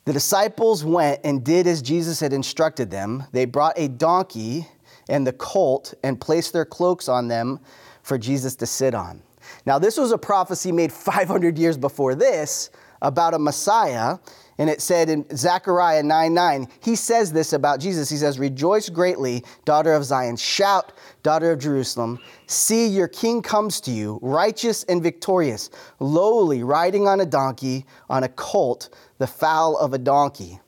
The 0.05 0.13
disciples 0.13 0.85
went 0.85 1.21
and 1.25 1.45
did 1.45 1.67
as 1.67 1.81
Jesus 1.81 2.19
had 2.19 2.33
instructed 2.33 2.91
them. 2.91 3.25
They 3.33 3.45
brought 3.45 3.79
a 3.79 3.89
donkey 3.89 4.67
and 5.09 5.27
the 5.27 5.33
colt 5.33 5.95
and 6.03 6.21
placed 6.21 6.53
their 6.53 6.65
cloaks 6.65 7.09
on 7.09 7.29
them 7.29 7.61
for 8.03 8.19
Jesus 8.19 8.57
to 8.57 8.67
sit 8.67 8.95
on. 8.95 9.23
Now, 9.65 9.79
this 9.79 9.97
was 9.97 10.11
a 10.11 10.19
prophecy 10.19 10.73
made 10.73 10.93
500 10.93 11.59
years 11.59 11.77
before 11.77 12.15
this 12.15 12.71
about 13.01 13.35
a 13.35 13.39
Messiah 13.39 14.19
and 14.59 14.68
it 14.68 14.80
said 14.80 15.09
in 15.09 15.25
Zechariah 15.37 16.02
9 16.02 16.35
9, 16.35 16.68
he 16.80 16.94
says 16.94 17.32
this 17.32 17.52
about 17.52 17.80
Jesus. 17.80 18.09
He 18.09 18.16
says, 18.16 18.38
Rejoice 18.38 18.88
greatly, 18.88 19.44
daughter 19.64 19.92
of 19.92 20.04
Zion. 20.04 20.37
Shout, 20.37 20.92
daughter 21.23 21.52
of 21.52 21.59
Jerusalem. 21.59 22.18
See, 22.47 22.87
your 22.87 23.09
king 23.09 23.42
comes 23.42 23.80
to 23.82 23.90
you, 23.90 24.18
righteous 24.23 24.85
and 24.85 25.02
victorious, 25.02 25.71
lowly, 26.00 26.62
riding 26.62 27.09
on 27.09 27.21
a 27.21 27.26
donkey, 27.26 27.87
on 28.11 28.25
a 28.25 28.28
colt, 28.28 28.90
the 29.18 29.26
foal 29.26 29.78
of 29.78 29.94
a 29.94 29.99
donkey. 29.99 30.61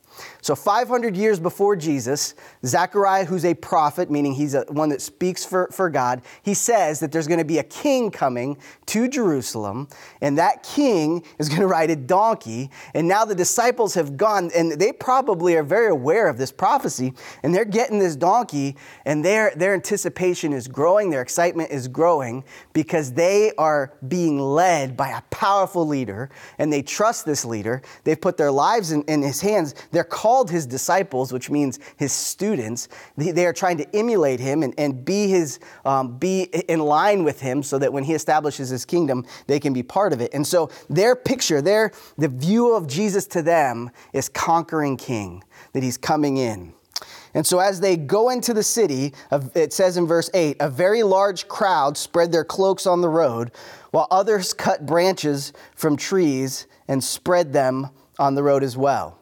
So 0.44 0.54
500 0.54 1.16
years 1.16 1.40
before 1.40 1.74
Jesus, 1.74 2.34
Zechariah, 2.66 3.24
who's 3.24 3.46
a 3.46 3.54
prophet, 3.54 4.10
meaning 4.10 4.34
he's 4.34 4.52
a, 4.52 4.66
one 4.68 4.90
that 4.90 5.00
speaks 5.00 5.42
for, 5.42 5.70
for 5.72 5.88
God, 5.88 6.20
he 6.42 6.52
says 6.52 7.00
that 7.00 7.12
there's 7.12 7.26
going 7.26 7.38
to 7.38 7.46
be 7.46 7.56
a 7.56 7.64
king 7.64 8.10
coming 8.10 8.58
to 8.84 9.08
Jerusalem, 9.08 9.88
and 10.20 10.36
that 10.36 10.62
king 10.62 11.24
is 11.38 11.48
going 11.48 11.62
to 11.62 11.66
ride 11.66 11.88
a 11.88 11.96
donkey. 11.96 12.68
And 12.92 13.08
now 13.08 13.24
the 13.24 13.34
disciples 13.34 13.94
have 13.94 14.18
gone, 14.18 14.50
and 14.54 14.72
they 14.72 14.92
probably 14.92 15.56
are 15.56 15.62
very 15.62 15.88
aware 15.88 16.28
of 16.28 16.36
this 16.36 16.52
prophecy, 16.52 17.14
and 17.42 17.54
they're 17.54 17.64
getting 17.64 17.98
this 17.98 18.14
donkey, 18.14 18.76
and 19.06 19.24
their, 19.24 19.50
their 19.56 19.72
anticipation 19.72 20.52
is 20.52 20.68
growing, 20.68 21.08
their 21.08 21.22
excitement 21.22 21.70
is 21.70 21.88
growing, 21.88 22.44
because 22.74 23.14
they 23.14 23.52
are 23.56 23.94
being 24.08 24.38
led 24.38 24.94
by 24.94 25.08
a 25.08 25.22
powerful 25.30 25.86
leader, 25.86 26.28
and 26.58 26.70
they 26.70 26.82
trust 26.82 27.24
this 27.24 27.46
leader. 27.46 27.80
They've 28.04 28.20
put 28.20 28.36
their 28.36 28.52
lives 28.52 28.92
in, 28.92 29.04
in 29.04 29.22
his 29.22 29.40
hands. 29.40 29.74
They're 29.90 30.04
called 30.04 30.33
his 30.50 30.66
disciples, 30.66 31.32
which 31.32 31.50
means 31.50 31.78
his 31.96 32.12
students. 32.12 32.88
They, 33.16 33.30
they 33.30 33.46
are 33.46 33.52
trying 33.52 33.78
to 33.78 33.96
emulate 33.96 34.40
him 34.40 34.62
and, 34.62 34.74
and 34.78 35.04
be 35.04 35.28
his 35.28 35.60
um, 35.84 36.18
be 36.18 36.42
in 36.42 36.80
line 36.80 37.24
with 37.24 37.40
him 37.40 37.62
so 37.62 37.78
that 37.78 37.92
when 37.92 38.04
he 38.04 38.14
establishes 38.14 38.68
his 38.68 38.84
kingdom, 38.84 39.24
they 39.46 39.60
can 39.60 39.72
be 39.72 39.82
part 39.82 40.12
of 40.12 40.20
it. 40.20 40.32
And 40.34 40.46
so 40.46 40.70
their 40.90 41.14
picture, 41.14 41.62
their 41.62 41.92
the 42.18 42.28
view 42.28 42.74
of 42.74 42.86
Jesus 42.86 43.26
to 43.28 43.42
them 43.42 43.90
is 44.12 44.28
conquering 44.28 44.96
king, 44.96 45.42
that 45.72 45.82
he's 45.82 45.96
coming 45.96 46.36
in. 46.36 46.74
And 47.34 47.44
so, 47.44 47.58
as 47.58 47.80
they 47.80 47.96
go 47.96 48.30
into 48.30 48.54
the 48.54 48.62
city, 48.62 49.12
it 49.54 49.72
says 49.72 49.96
in 49.96 50.06
verse 50.06 50.30
8, 50.32 50.56
a 50.60 50.70
very 50.70 51.02
large 51.02 51.48
crowd 51.48 51.96
spread 51.96 52.30
their 52.30 52.44
cloaks 52.44 52.86
on 52.86 53.00
the 53.00 53.08
road, 53.08 53.50
while 53.90 54.06
others 54.10 54.52
cut 54.52 54.86
branches 54.86 55.52
from 55.74 55.96
trees 55.96 56.68
and 56.86 57.02
spread 57.02 57.52
them 57.52 57.90
on 58.20 58.36
the 58.36 58.42
road 58.42 58.62
as 58.62 58.76
well. 58.76 59.18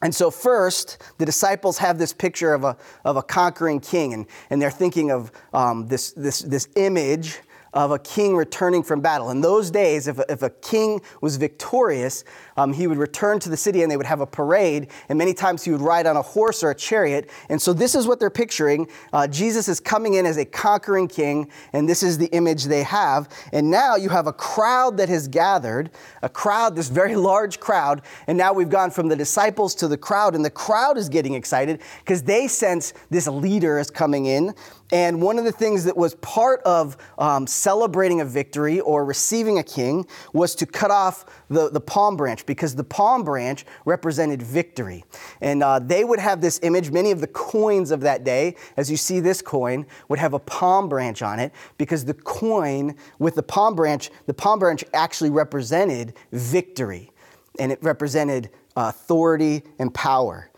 And 0.00 0.14
so, 0.14 0.30
first, 0.30 1.02
the 1.18 1.26
disciples 1.26 1.78
have 1.78 1.98
this 1.98 2.12
picture 2.12 2.54
of 2.54 2.62
a, 2.62 2.76
of 3.04 3.16
a 3.16 3.22
conquering 3.22 3.80
king, 3.80 4.14
and, 4.14 4.26
and 4.48 4.62
they're 4.62 4.70
thinking 4.70 5.10
of 5.10 5.32
um, 5.52 5.88
this, 5.88 6.12
this, 6.12 6.40
this 6.40 6.68
image 6.76 7.40
of 7.72 7.90
a 7.90 7.98
king 7.98 8.36
returning 8.36 8.82
from 8.82 9.00
battle. 9.00 9.30
In 9.30 9.40
those 9.40 9.70
days, 9.70 10.08
if 10.08 10.18
a, 10.18 10.24
if 10.30 10.42
a 10.42 10.50
king 10.50 11.00
was 11.20 11.36
victorious, 11.36 12.24
um, 12.56 12.72
he 12.72 12.86
would 12.86 12.98
return 12.98 13.38
to 13.40 13.48
the 13.48 13.56
city 13.56 13.82
and 13.82 13.90
they 13.90 13.96
would 13.96 14.06
have 14.06 14.20
a 14.20 14.26
parade, 14.26 14.88
and 15.08 15.18
many 15.18 15.34
times 15.34 15.62
he 15.64 15.70
would 15.70 15.80
ride 15.80 16.06
on 16.06 16.16
a 16.16 16.22
horse 16.22 16.62
or 16.62 16.70
a 16.70 16.74
chariot. 16.74 17.30
And 17.48 17.60
so, 17.60 17.72
this 17.72 17.94
is 17.94 18.06
what 18.06 18.20
they're 18.20 18.30
picturing. 18.30 18.88
Uh, 19.12 19.26
Jesus 19.26 19.68
is 19.68 19.80
coming 19.80 20.14
in 20.14 20.26
as 20.26 20.38
a 20.38 20.44
conquering 20.44 21.08
king, 21.08 21.50
and 21.72 21.88
this 21.88 22.02
is 22.02 22.18
the 22.18 22.26
image 22.26 22.64
they 22.64 22.82
have. 22.82 23.28
And 23.52 23.70
now 23.70 23.96
you 23.96 24.08
have 24.08 24.26
a 24.26 24.32
crowd 24.32 24.96
that 24.96 25.08
has 25.08 25.28
gathered, 25.28 25.90
a 26.22 26.28
crowd, 26.28 26.76
this 26.76 26.88
very 26.88 27.16
large 27.16 27.60
crowd, 27.60 28.02
and 28.26 28.36
now 28.36 28.52
we've 28.52 28.70
gone 28.70 28.90
from 28.90 29.08
the 29.08 29.16
disciples 29.16 29.74
to 29.76 29.88
the 29.88 29.96
crowd, 29.96 30.34
and 30.34 30.44
the 30.44 30.50
crowd 30.50 30.96
is 30.96 31.08
getting 31.08 31.34
excited 31.34 31.80
because 32.00 32.22
they 32.22 32.48
sense 32.48 32.94
this 33.10 33.26
leader 33.26 33.78
is 33.78 33.90
coming 33.90 34.26
in. 34.26 34.54
And 34.90 35.20
one 35.20 35.38
of 35.38 35.44
the 35.44 35.52
things 35.52 35.84
that 35.84 35.96
was 35.96 36.14
part 36.16 36.62
of 36.62 36.96
um, 37.18 37.46
celebrating 37.46 38.20
a 38.20 38.24
victory 38.24 38.80
or 38.80 39.04
receiving 39.04 39.58
a 39.58 39.62
king 39.62 40.06
was 40.32 40.54
to 40.56 40.66
cut 40.66 40.90
off 40.90 41.26
the, 41.48 41.68
the 41.68 41.80
palm 41.80 42.16
branch 42.16 42.46
because 42.46 42.74
the 42.74 42.84
palm 42.84 43.22
branch 43.22 43.66
represented 43.84 44.42
victory. 44.42 45.04
And 45.42 45.62
uh, 45.62 45.80
they 45.80 46.04
would 46.04 46.20
have 46.20 46.40
this 46.40 46.58
image. 46.62 46.90
Many 46.90 47.10
of 47.10 47.20
the 47.20 47.26
coins 47.26 47.90
of 47.90 48.00
that 48.00 48.24
day, 48.24 48.56
as 48.78 48.90
you 48.90 48.96
see 48.96 49.20
this 49.20 49.42
coin, 49.42 49.86
would 50.08 50.18
have 50.18 50.32
a 50.32 50.38
palm 50.38 50.88
branch 50.88 51.20
on 51.20 51.38
it 51.38 51.52
because 51.76 52.06
the 52.06 52.14
coin 52.14 52.96
with 53.18 53.34
the 53.34 53.42
palm 53.42 53.74
branch, 53.74 54.10
the 54.26 54.34
palm 54.34 54.58
branch 54.58 54.84
actually 54.94 55.30
represented 55.30 56.14
victory 56.32 57.10
and 57.58 57.72
it 57.72 57.78
represented 57.82 58.48
authority 58.76 59.62
and 59.78 59.92
power. 59.92 60.50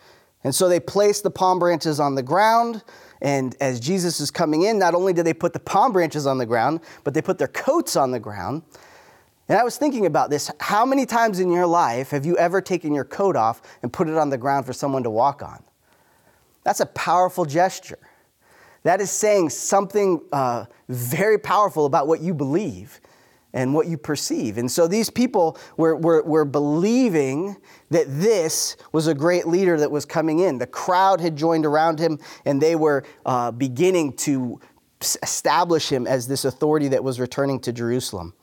And 0.45 0.55
so 0.55 0.69
they 0.69 0.81
placed 0.81 1.23
the 1.23 1.31
palm 1.31 1.59
branches 1.59 2.01
on 2.01 2.15
the 2.15 2.23
ground. 2.23 2.83
And 3.23 3.57
as 3.61 3.81
Jesus 3.81 4.21
is 4.21 4.31
coming 4.31 4.63
in, 4.63 4.79
not 4.79 4.95
only 4.95 5.13
did 5.13 5.27
they 5.27 5.35
put 5.35 5.53
the 5.53 5.61
palm 5.61 5.93
branches 5.93 6.27
on 6.27 6.39
the 6.39 6.47
ground, 6.47 6.81
but 7.05 7.15
they 7.15 7.23
put 7.23 7.39
their 7.39 7.49
coats 7.49 7.97
on 7.97 8.11
the 8.11 8.21
ground. 8.21 8.63
And 9.49 9.59
I 9.59 9.65
was 9.65 9.77
thinking 9.77 10.07
about 10.07 10.31
this. 10.31 10.51
How 10.61 10.87
many 10.87 11.05
times 11.05 11.41
in 11.41 11.51
your 11.51 11.67
life 11.67 12.11
have 12.11 12.25
you 12.25 12.37
ever 12.39 12.61
taken 12.61 12.95
your 12.95 13.05
coat 13.05 13.37
off 13.37 13.61
and 13.83 13.93
put 13.93 14.09
it 14.09 14.17
on 14.17 14.31
the 14.31 14.39
ground 14.39 14.65
for 14.65 14.73
someone 14.73 15.03
to 15.03 15.11
walk 15.11 15.43
on? 15.43 15.63
That's 16.63 16.81
a 16.81 16.87
powerful 16.87 17.45
gesture. 17.45 17.99
That 18.85 19.01
is 19.01 19.11
saying 19.11 19.51
something 19.51 20.23
uh, 20.33 20.67
very 20.89 21.39
powerful 21.39 21.85
about 21.85 22.07
what 22.07 22.21
you 22.21 22.33
believe 22.33 23.01
and 23.53 23.75
what 23.75 23.87
you 23.87 23.97
perceive. 23.97 24.59
And 24.59 24.71
so 24.71 24.87
these 24.87 25.11
people 25.11 25.59
were, 25.77 25.97
were, 25.97 26.23
were 26.23 26.45
believing 26.45 27.57
that 27.91 28.07
this 28.09 28.77
was 28.93 29.07
a 29.07 29.15
great 29.15 29.47
leader 29.47 29.79
that 29.79 29.91
was 29.91 30.05
coming 30.05 30.41
in. 30.41 30.59
The 30.59 30.67
crowd 30.67 31.21
had 31.21 31.37
joined 31.37 31.67
around 31.67 31.99
him, 31.99 32.19
and 32.45 32.61
they 32.61 32.77
were 32.77 33.05
uh, 33.27 33.51
beginning 33.51 34.13
to 34.19 34.61
establish 35.23 35.91
him 35.91 36.07
as 36.07 36.29
this 36.29 36.45
authority 36.45 36.89
that 36.89 37.03
was 37.03 37.19
returning 37.19 37.59
to 37.61 37.73
Jerusalem. 37.73 38.35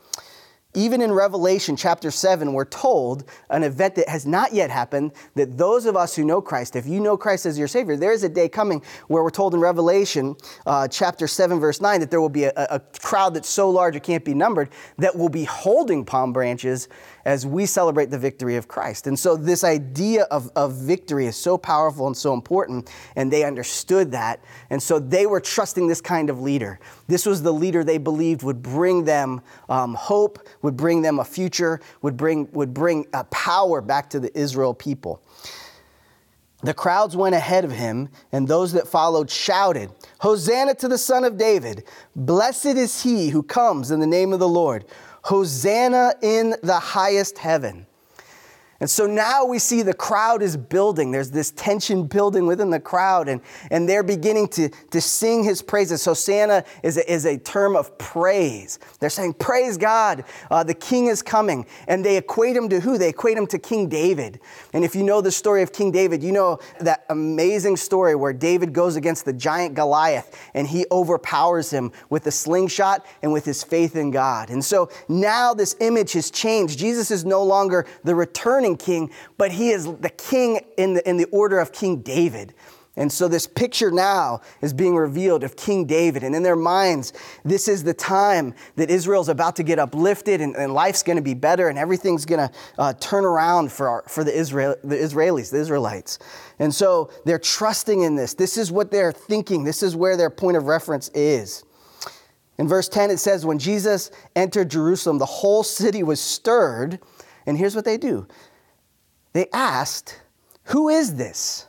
Even 0.78 1.02
in 1.02 1.12
Revelation 1.12 1.76
chapter 1.76 2.12
7, 2.12 2.54
we're 2.54 2.64
told 2.64 3.24
an 3.50 3.64
event 3.64 3.96
that 3.96 4.08
has 4.08 4.28
not 4.28 4.54
yet 4.54 4.70
happened 4.70 5.12
that 5.34 5.58
those 5.58 5.88
of 5.88 5.96
us 5.96 6.16
who 6.16 6.24
know 6.24 6.40
Christ, 6.40 6.76
if 6.76 6.86
you 6.86 7.00
know 7.00 7.18
Christ 7.18 7.48
as 7.48 7.58
your 7.58 7.68
Savior, 7.68 7.98
there 7.98 8.12
is 8.12 8.24
a 8.24 8.30
day 8.30 8.48
coming 8.48 8.84
where 9.08 9.24
we're 9.24 9.32
told 9.32 9.56
in 9.56 9.60
Revelation 9.60 10.36
uh, 10.68 10.88
chapter 10.88 11.26
7, 11.26 11.60
verse 11.60 11.82
9, 11.82 12.00
that 12.02 12.12
there 12.12 12.22
will 12.22 12.30
be 12.30 12.44
a, 12.44 12.54
a 12.56 12.80
crowd 13.00 13.34
that's 13.34 13.50
so 13.50 13.72
large 13.72 13.96
it 13.96 14.04
can't 14.04 14.24
be 14.24 14.36
numbered 14.36 14.70
that 15.00 15.16
will 15.16 15.30
be 15.30 15.46
holding 15.46 16.06
palm 16.06 16.32
branches 16.32 16.90
as 17.28 17.46
we 17.46 17.66
celebrate 17.66 18.10
the 18.10 18.18
victory 18.18 18.56
of 18.56 18.70
Christ. 18.70 19.06
And 19.06 19.20
so, 19.20 19.36
this 19.36 19.66
idea 19.66 20.24
of, 20.32 20.50
of 20.56 20.74
victory 20.76 21.26
is 21.26 21.36
so 21.36 21.58
powerful 21.58 22.08
and 22.08 22.16
so 22.16 22.34
important, 22.34 22.90
and 23.18 23.32
they 23.32 23.44
understood 23.44 24.12
that. 24.14 24.40
And 24.70 24.82
so, 24.82 24.98
they 24.98 25.26
were 25.26 25.42
trusting 25.42 25.88
this 25.88 26.00
kind 26.00 26.30
of 26.30 26.40
leader. 26.40 26.80
This 27.08 27.26
was 27.26 27.44
the 27.44 27.52
leader 27.52 27.84
they 27.84 27.98
believed 27.98 28.44
would 28.44 28.62
bring 28.62 29.04
them 29.04 29.42
um, 29.68 29.94
hope, 29.94 30.48
would 30.62 30.78
bring 30.78 31.02
them 31.02 31.20
a 31.20 31.26
future, 31.26 31.82
would 32.02 32.16
bring, 32.16 32.50
would 32.54 32.74
bring 32.74 33.06
a 33.14 33.26
power 33.26 33.82
back 33.82 34.10
to 34.12 34.22
the 34.22 34.36
Israel 34.40 34.74
people. 34.74 35.22
The 36.64 36.74
crowds 36.74 37.16
went 37.16 37.36
ahead 37.36 37.66
of 37.66 37.72
him, 37.72 38.10
and 38.32 38.48
those 38.48 38.72
that 38.72 38.88
followed 38.88 39.30
shouted, 39.30 39.92
Hosanna 40.22 40.76
to 40.76 40.88
the 40.88 40.98
Son 40.98 41.26
of 41.26 41.38
David! 41.38 41.84
Blessed 42.16 42.66
is 42.66 43.04
he 43.04 43.30
who 43.30 43.44
comes 43.44 43.92
in 43.92 44.00
the 44.00 44.08
name 44.08 44.32
of 44.32 44.40
the 44.40 44.48
Lord! 44.48 44.86
Hosanna 45.24 46.14
in 46.22 46.56
the 46.64 46.80
highest 46.80 47.38
heaven. 47.38 47.87
And 48.80 48.90
so 48.90 49.08
now 49.08 49.46
we 49.46 49.58
see 49.58 49.82
the 49.82 49.94
crowd 49.94 50.42
is 50.42 50.56
building. 50.56 51.12
There's 51.12 51.32
this 51.32 51.52
tension 51.52 52.06
building 52.06 52.46
within 52.46 52.70
the 52.70 52.80
crowd, 52.80 53.28
and, 53.28 53.42
and 53.72 53.90
they're 53.90 54.04
beginning 54.04 54.50
to, 54.50 54.70
to 54.92 55.02
sing 55.02 55.44
his 55.44 55.62
praises. 55.62 56.06
Hosanna 56.06 56.64
is 56.84 56.98
a, 56.98 57.12
is 57.12 57.26
a 57.26 57.38
term 57.38 57.76
of 57.76 57.98
praise. 57.98 58.78
They're 59.00 59.10
saying, 59.10 59.34
Praise 59.34 59.78
God, 59.78 60.26
uh, 60.52 60.64
the 60.64 60.74
king 60.74 61.08
is 61.08 61.24
coming. 61.24 61.66
And 61.88 62.06
they 62.06 62.18
equate 62.18 62.56
him 62.56 62.70
to 62.70 62.80
who? 62.80 62.98
They 62.98 63.10
equate 63.10 63.38
him 63.38 63.48
to 63.48 63.60
King 63.60 63.90
David. 63.90 64.40
And 64.74 64.84
if 64.84 64.96
you 64.96 65.04
know 65.04 65.22
the 65.22 65.32
story 65.32 65.64
of 65.64 65.74
King 65.74 65.92
David, 65.92 66.22
you 66.22 66.32
know 66.32 66.60
that 66.80 67.06
amazing 67.10 67.78
story 67.78 68.16
where 68.16 68.34
David 68.34 68.74
goes 68.74 68.96
against 68.96 69.26
the 69.26 69.34
giant 69.34 69.74
Goliath 69.76 70.40
and 70.54 70.68
he 70.68 70.86
overpowers 70.92 71.72
him 71.72 71.92
with 72.10 72.28
a 72.28 72.32
slingshot 72.32 73.06
and 73.24 73.34
with 73.34 73.46
his 73.46 73.64
faith 73.64 73.96
in 73.96 74.12
God. 74.12 74.50
And 74.50 74.64
so 74.64 74.90
now 75.08 75.54
this 75.54 75.76
image 75.80 76.14
has 76.14 76.30
changed. 76.30 76.78
Jesus 76.78 77.12
is 77.12 77.26
no 77.26 77.44
longer 77.44 77.86
the 78.04 78.16
returning 78.16 78.67
king, 78.76 79.12
but 79.38 79.52
he 79.52 79.70
is 79.70 79.86
the 79.86 80.10
king 80.10 80.60
in 80.78 80.96
the, 80.96 81.08
in 81.08 81.18
the 81.18 81.26
order 81.26 81.60
of 81.60 81.72
King 81.72 82.02
David. 82.02 82.54
And 82.98 83.12
so 83.12 83.28
this 83.28 83.46
picture 83.46 83.92
now 83.92 84.42
is 84.60 84.74
being 84.74 84.96
revealed 84.96 85.44
of 85.44 85.56
King 85.56 85.86
David. 85.86 86.24
And 86.24 86.36
in 86.36 86.42
their 86.42 86.56
minds, 86.56 87.14
this 87.46 87.68
is 87.68 87.84
the 87.84 87.94
time 87.94 88.56
that 88.76 88.90
Israel's 88.90 89.30
about 89.30 89.56
to 89.58 89.64
get 89.64 89.78
uplifted 89.78 90.42
and, 90.42 90.56
and 90.56 90.74
life's 90.74 91.04
going 91.04 91.18
to 91.18 91.22
be 91.22 91.36
better 91.36 91.70
and 91.70 91.78
everything's 91.78 92.26
going 92.26 92.50
to 92.50 92.56
uh, 92.80 92.94
turn 92.94 93.24
around 93.24 93.72
for, 93.72 93.88
our, 93.88 94.04
for 94.08 94.24
the, 94.24 94.36
Israel, 94.36 94.76
the 94.84 94.96
Israelis, 94.96 95.52
the 95.52 95.60
Israelites. 95.60 96.18
And 96.58 96.74
so 96.74 97.12
they're 97.24 97.38
trusting 97.38 98.02
in 98.02 98.16
this. 98.16 98.34
This 98.34 98.58
is 98.58 98.72
what 98.72 98.90
they're 98.90 99.12
thinking. 99.12 99.64
This 99.64 99.84
is 99.84 99.96
where 99.96 100.18
their 100.18 100.32
point 100.32 100.58
of 100.58 100.66
reference 100.66 101.10
is. 101.10 101.64
In 102.58 102.68
verse 102.68 102.90
10, 102.90 103.12
it 103.12 103.20
says, 103.20 103.46
When 103.46 103.60
Jesus 103.60 104.10
entered 104.36 104.72
Jerusalem, 104.72 105.20
the 105.20 105.26
whole 105.28 105.62
city 105.62 106.02
was 106.02 106.20
stirred. 106.20 107.00
And 107.46 107.60
here's 107.60 107.76
what 107.76 107.86
they 107.86 107.98
do 107.98 108.28
they 109.34 109.48
asked, 109.54 110.22
Who 110.66 110.90
is 110.90 111.16
this? 111.16 111.68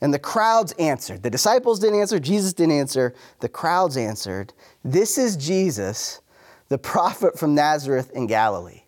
And 0.00 0.14
the 0.14 0.18
crowds 0.18 0.72
answered. 0.78 1.22
The 1.22 1.30
disciples 1.30 1.78
didn't 1.78 2.00
answer, 2.00 2.18
Jesus 2.18 2.52
didn't 2.52 2.72
answer. 2.72 3.14
The 3.40 3.48
crowds 3.48 3.96
answered, 3.96 4.52
This 4.84 5.18
is 5.18 5.36
Jesus, 5.36 6.20
the 6.68 6.78
prophet 6.78 7.38
from 7.38 7.54
Nazareth 7.54 8.10
in 8.12 8.26
Galilee. 8.26 8.82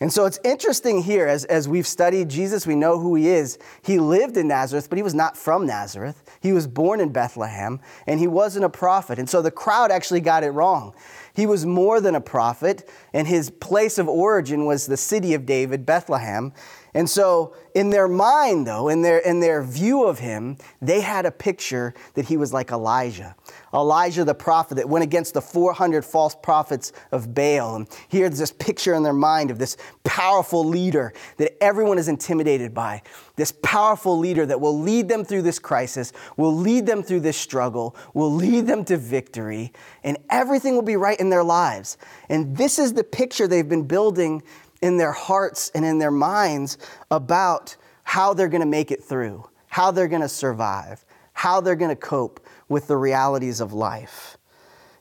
And 0.00 0.12
so 0.12 0.26
it's 0.26 0.38
interesting 0.44 1.02
here, 1.02 1.26
as, 1.26 1.44
as 1.46 1.68
we've 1.68 1.86
studied 1.86 2.28
Jesus, 2.28 2.68
we 2.68 2.76
know 2.76 3.00
who 3.00 3.16
he 3.16 3.28
is. 3.28 3.58
He 3.82 3.98
lived 3.98 4.36
in 4.36 4.46
Nazareth, 4.46 4.88
but 4.88 4.96
he 4.96 5.02
was 5.02 5.14
not 5.14 5.36
from 5.36 5.66
Nazareth. 5.66 6.22
He 6.40 6.52
was 6.52 6.68
born 6.68 7.00
in 7.00 7.10
Bethlehem, 7.10 7.80
and 8.06 8.20
he 8.20 8.28
wasn't 8.28 8.64
a 8.64 8.68
prophet. 8.68 9.18
And 9.18 9.28
so 9.28 9.42
the 9.42 9.50
crowd 9.50 9.90
actually 9.90 10.20
got 10.20 10.44
it 10.44 10.50
wrong. 10.50 10.94
He 11.38 11.46
was 11.46 11.64
more 11.64 12.00
than 12.00 12.16
a 12.16 12.20
prophet, 12.20 12.90
and 13.12 13.28
his 13.28 13.48
place 13.48 13.96
of 13.96 14.08
origin 14.08 14.66
was 14.66 14.86
the 14.86 14.96
city 14.96 15.34
of 15.34 15.46
David, 15.46 15.86
Bethlehem. 15.86 16.52
And 16.94 17.08
so, 17.08 17.54
in 17.74 17.90
their 17.90 18.08
mind, 18.08 18.66
though, 18.66 18.88
in 18.88 19.02
their, 19.02 19.18
in 19.18 19.40
their 19.40 19.62
view 19.62 20.04
of 20.04 20.18
him, 20.18 20.56
they 20.80 21.00
had 21.00 21.26
a 21.26 21.30
picture 21.30 21.94
that 22.14 22.26
he 22.26 22.36
was 22.36 22.52
like 22.52 22.70
Elijah. 22.70 23.36
Elijah 23.72 24.24
the 24.24 24.34
prophet 24.34 24.76
that 24.76 24.88
went 24.88 25.04
against 25.04 25.34
the 25.34 25.42
400 25.42 26.04
false 26.04 26.34
prophets 26.34 26.92
of 27.12 27.34
Baal. 27.34 27.76
And 27.76 27.88
here's 28.08 28.38
this 28.38 28.52
picture 28.52 28.94
in 28.94 29.02
their 29.02 29.12
mind 29.12 29.50
of 29.50 29.58
this 29.58 29.76
powerful 30.04 30.64
leader 30.64 31.12
that 31.36 31.62
everyone 31.62 31.98
is 31.98 32.08
intimidated 32.08 32.72
by. 32.72 33.02
This 33.36 33.52
powerful 33.62 34.18
leader 34.18 34.46
that 34.46 34.60
will 34.60 34.78
lead 34.78 35.08
them 35.08 35.24
through 35.24 35.42
this 35.42 35.58
crisis, 35.58 36.12
will 36.36 36.54
lead 36.54 36.86
them 36.86 37.02
through 37.02 37.20
this 37.20 37.36
struggle, 37.36 37.94
will 38.14 38.32
lead 38.32 38.66
them 38.66 38.84
to 38.86 38.96
victory, 38.96 39.72
and 40.02 40.16
everything 40.30 40.74
will 40.74 40.82
be 40.82 40.96
right 40.96 41.20
in 41.20 41.30
their 41.30 41.44
lives. 41.44 41.98
And 42.28 42.56
this 42.56 42.78
is 42.78 42.94
the 42.94 43.04
picture 43.04 43.46
they've 43.46 43.68
been 43.68 43.86
building 43.86 44.42
in 44.82 44.96
their 44.96 45.12
hearts 45.12 45.70
and 45.74 45.84
in 45.84 45.98
their 45.98 46.10
minds 46.10 46.78
about 47.10 47.76
how 48.04 48.34
they're 48.34 48.48
going 48.48 48.62
to 48.62 48.66
make 48.66 48.90
it 48.90 49.02
through, 49.02 49.48
how 49.68 49.90
they're 49.90 50.08
going 50.08 50.22
to 50.22 50.28
survive, 50.28 51.04
how 51.32 51.60
they're 51.60 51.76
going 51.76 51.94
to 51.94 51.96
cope 51.96 52.44
with 52.68 52.86
the 52.86 52.96
realities 52.96 53.60
of 53.60 53.72
life. 53.72 54.36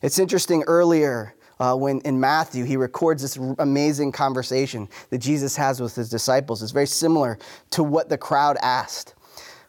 It's 0.02 0.20
interesting 0.20 0.64
earlier 0.64 1.36
uh, 1.60 1.76
when 1.76 2.00
in 2.02 2.20
Matthew 2.20 2.66
he 2.66 2.78
records 2.78 3.22
this 3.22 3.38
amazing 3.60 4.12
conversation 4.12 4.88
that 5.10 5.18
Jesus 5.20 5.56
has 5.56 5.82
with 5.82 5.96
his 5.96 6.10
disciples. 6.10 6.62
It's 6.62 6.72
very 6.72 6.88
similar 6.88 7.38
to 7.72 7.84
what 7.84 8.10
the 8.10 8.18
crowd 8.18 8.58
asked. 8.62 9.16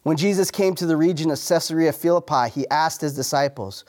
When 0.02 0.16
Jesus 0.16 0.50
came 0.50 0.74
to 0.76 0.86
the 0.86 0.96
region 0.96 1.30
of 1.30 1.38
Caesarea 1.38 1.92
Philippi, 1.92 2.50
he 2.50 2.68
asked 2.68 3.00
his 3.00 3.14
disciples, 3.14 3.84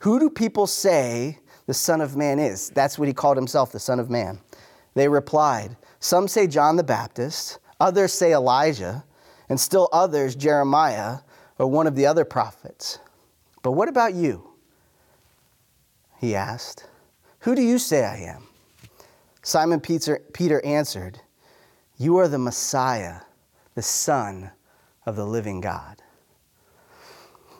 Who 0.00 0.18
do 0.18 0.30
people 0.30 0.66
say 0.66 1.38
the 1.66 1.74
Son 1.74 2.00
of 2.00 2.16
Man 2.16 2.38
is? 2.38 2.70
That's 2.70 2.98
what 2.98 3.08
he 3.08 3.14
called 3.14 3.36
himself, 3.36 3.72
the 3.72 3.80
Son 3.80 4.00
of 4.00 4.10
Man. 4.10 4.40
They 4.96 5.08
replied, 5.08 5.76
Some 6.00 6.26
say 6.26 6.46
John 6.46 6.76
the 6.76 6.82
Baptist, 6.82 7.58
others 7.78 8.14
say 8.14 8.32
Elijah, 8.32 9.04
and 9.46 9.60
still 9.60 9.90
others 9.92 10.34
Jeremiah 10.34 11.18
or 11.58 11.66
one 11.66 11.86
of 11.86 11.94
the 11.94 12.06
other 12.06 12.24
prophets. 12.24 12.98
But 13.62 13.72
what 13.72 13.90
about 13.90 14.14
you? 14.14 14.54
He 16.18 16.34
asked, 16.34 16.86
Who 17.40 17.54
do 17.54 17.60
you 17.60 17.78
say 17.78 18.04
I 18.04 18.16
am? 18.20 18.44
Simon 19.42 19.80
Peter, 19.80 20.64
answered, 20.64 21.20
You 21.98 22.16
are 22.16 22.26
the 22.26 22.38
Messiah, 22.38 23.20
the 23.74 23.82
Son 23.82 24.50
of 25.04 25.14
the 25.14 25.26
living 25.26 25.60
God. 25.60 26.00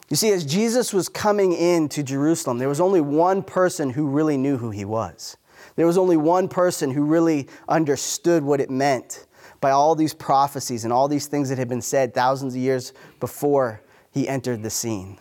You 0.08 0.16
see, 0.16 0.30
as 0.30 0.46
Jesus 0.46 0.94
was 0.94 1.10
coming 1.10 1.52
into 1.52 2.02
Jerusalem, 2.02 2.56
there 2.56 2.68
was 2.70 2.80
only 2.80 3.02
one 3.02 3.42
person 3.42 3.90
who 3.90 4.06
really 4.06 4.38
knew 4.38 4.56
who 4.56 4.70
he 4.70 4.86
was. 4.86 5.36
There 5.74 5.86
was 5.86 5.98
only 5.98 6.16
one 6.16 6.48
person 6.48 6.90
who 6.90 7.04
really 7.04 7.48
understood 7.68 8.44
what 8.44 8.60
it 8.60 8.70
meant 8.70 9.26
by 9.60 9.70
all 9.70 9.94
these 9.94 10.14
prophecies 10.14 10.84
and 10.84 10.92
all 10.92 11.08
these 11.08 11.26
things 11.26 11.48
that 11.48 11.58
had 11.58 11.68
been 11.68 11.82
said 11.82 12.14
thousands 12.14 12.54
of 12.54 12.60
years 12.60 12.92
before 13.20 13.82
he 14.12 14.28
entered 14.28 14.62
the 14.62 14.70
scene. 14.70 15.18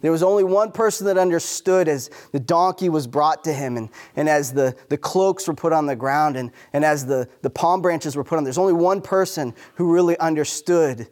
There 0.00 0.12
was 0.12 0.22
only 0.22 0.44
one 0.44 0.70
person 0.70 1.06
that 1.06 1.16
understood 1.16 1.88
as 1.88 2.10
the 2.30 2.38
donkey 2.38 2.90
was 2.90 3.06
brought 3.06 3.42
to 3.44 3.54
him 3.54 3.78
and, 3.78 3.88
and 4.16 4.28
as 4.28 4.52
the, 4.52 4.76
the 4.90 4.98
cloaks 4.98 5.48
were 5.48 5.54
put 5.54 5.72
on 5.72 5.86
the 5.86 5.96
ground 5.96 6.36
and, 6.36 6.52
and 6.74 6.84
as 6.84 7.06
the, 7.06 7.26
the 7.40 7.48
palm 7.48 7.80
branches 7.80 8.14
were 8.14 8.22
put 8.22 8.36
on. 8.36 8.44
There's 8.44 8.58
only 8.58 8.74
one 8.74 9.00
person 9.00 9.54
who 9.76 9.92
really 9.92 10.18
understood 10.18 11.08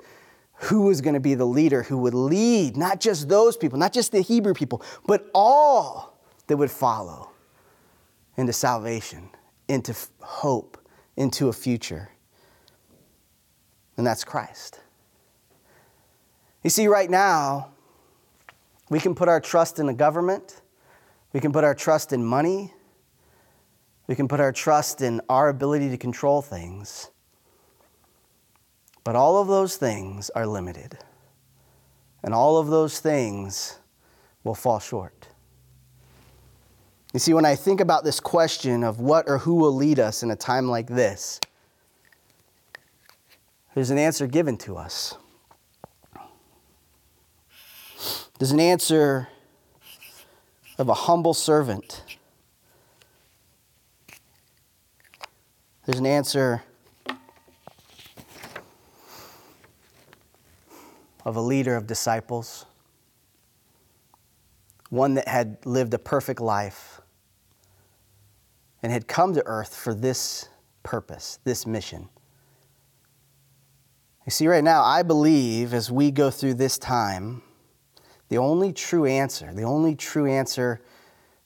who 0.56 0.82
was 0.82 1.00
going 1.00 1.14
to 1.14 1.20
be 1.20 1.34
the 1.34 1.46
leader 1.46 1.82
who 1.82 1.98
would 1.98 2.14
lead 2.14 2.76
not 2.76 3.00
just 3.00 3.30
those 3.30 3.56
people, 3.56 3.78
not 3.78 3.94
just 3.94 4.12
the 4.12 4.20
Hebrew 4.20 4.52
people, 4.54 4.82
but 5.06 5.30
all 5.34 6.18
that 6.46 6.58
would 6.58 6.70
follow 6.70 7.31
into 8.36 8.52
salvation, 8.52 9.28
into 9.68 9.94
hope, 10.20 10.78
into 11.16 11.48
a 11.48 11.52
future. 11.52 12.10
And 13.96 14.06
that's 14.06 14.24
Christ. 14.24 14.80
You 16.62 16.70
see, 16.70 16.86
right 16.86 17.10
now, 17.10 17.72
we 18.88 19.00
can 19.00 19.14
put 19.14 19.28
our 19.28 19.40
trust 19.40 19.78
in 19.78 19.86
the 19.86 19.92
government, 19.92 20.60
we 21.32 21.40
can 21.40 21.52
put 21.52 21.64
our 21.64 21.74
trust 21.74 22.12
in 22.12 22.24
money, 22.24 22.72
we 24.06 24.14
can 24.14 24.28
put 24.28 24.40
our 24.40 24.52
trust 24.52 25.00
in 25.00 25.20
our 25.28 25.48
ability 25.48 25.90
to 25.90 25.96
control 25.96 26.42
things. 26.42 27.10
But 29.04 29.16
all 29.16 29.40
of 29.40 29.48
those 29.48 29.76
things 29.76 30.30
are 30.30 30.46
limited. 30.46 30.98
And 32.22 32.32
all 32.32 32.58
of 32.58 32.68
those 32.68 33.00
things 33.00 33.78
will 34.44 34.54
fall 34.54 34.78
short. 34.78 35.28
You 37.12 37.18
see, 37.18 37.34
when 37.34 37.44
I 37.44 37.56
think 37.56 37.80
about 37.80 38.04
this 38.04 38.20
question 38.20 38.82
of 38.82 38.98
what 38.98 39.28
or 39.28 39.38
who 39.38 39.56
will 39.56 39.74
lead 39.74 40.00
us 40.00 40.22
in 40.22 40.30
a 40.30 40.36
time 40.36 40.68
like 40.68 40.86
this, 40.86 41.40
there's 43.74 43.90
an 43.90 43.98
answer 43.98 44.26
given 44.26 44.56
to 44.58 44.78
us. 44.78 45.14
There's 48.38 48.50
an 48.50 48.60
answer 48.60 49.28
of 50.78 50.88
a 50.88 50.94
humble 50.94 51.34
servant. 51.34 52.02
There's 55.84 55.98
an 55.98 56.06
answer 56.06 56.62
of 61.26 61.36
a 61.36 61.40
leader 61.40 61.76
of 61.76 61.86
disciples, 61.86 62.64
one 64.88 65.14
that 65.14 65.28
had 65.28 65.58
lived 65.66 65.92
a 65.92 65.98
perfect 65.98 66.40
life 66.40 67.01
and 68.82 68.92
had 68.92 69.06
come 69.06 69.34
to 69.34 69.42
earth 69.46 69.74
for 69.74 69.94
this 69.94 70.48
purpose, 70.82 71.38
this 71.44 71.66
mission. 71.66 72.08
You 74.26 74.30
see, 74.30 74.46
right 74.46 74.62
now, 74.62 74.82
I 74.82 75.02
believe 75.02 75.74
as 75.74 75.90
we 75.90 76.10
go 76.10 76.30
through 76.30 76.54
this 76.54 76.78
time, 76.78 77.42
the 78.28 78.38
only 78.38 78.72
true 78.72 79.04
answer, 79.04 79.52
the 79.52 79.64
only 79.64 79.94
true 79.94 80.26
answer 80.26 80.80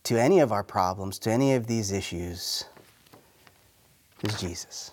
to 0.05 0.20
any 0.20 0.40
of 0.40 0.53
our 0.53 0.62
problems, 0.62 1.18
to 1.20 1.31
any 1.31 1.55
of 1.55 1.66
these 1.66 1.90
issues, 1.90 2.64
is 4.22 4.40
Jesus. 4.40 4.92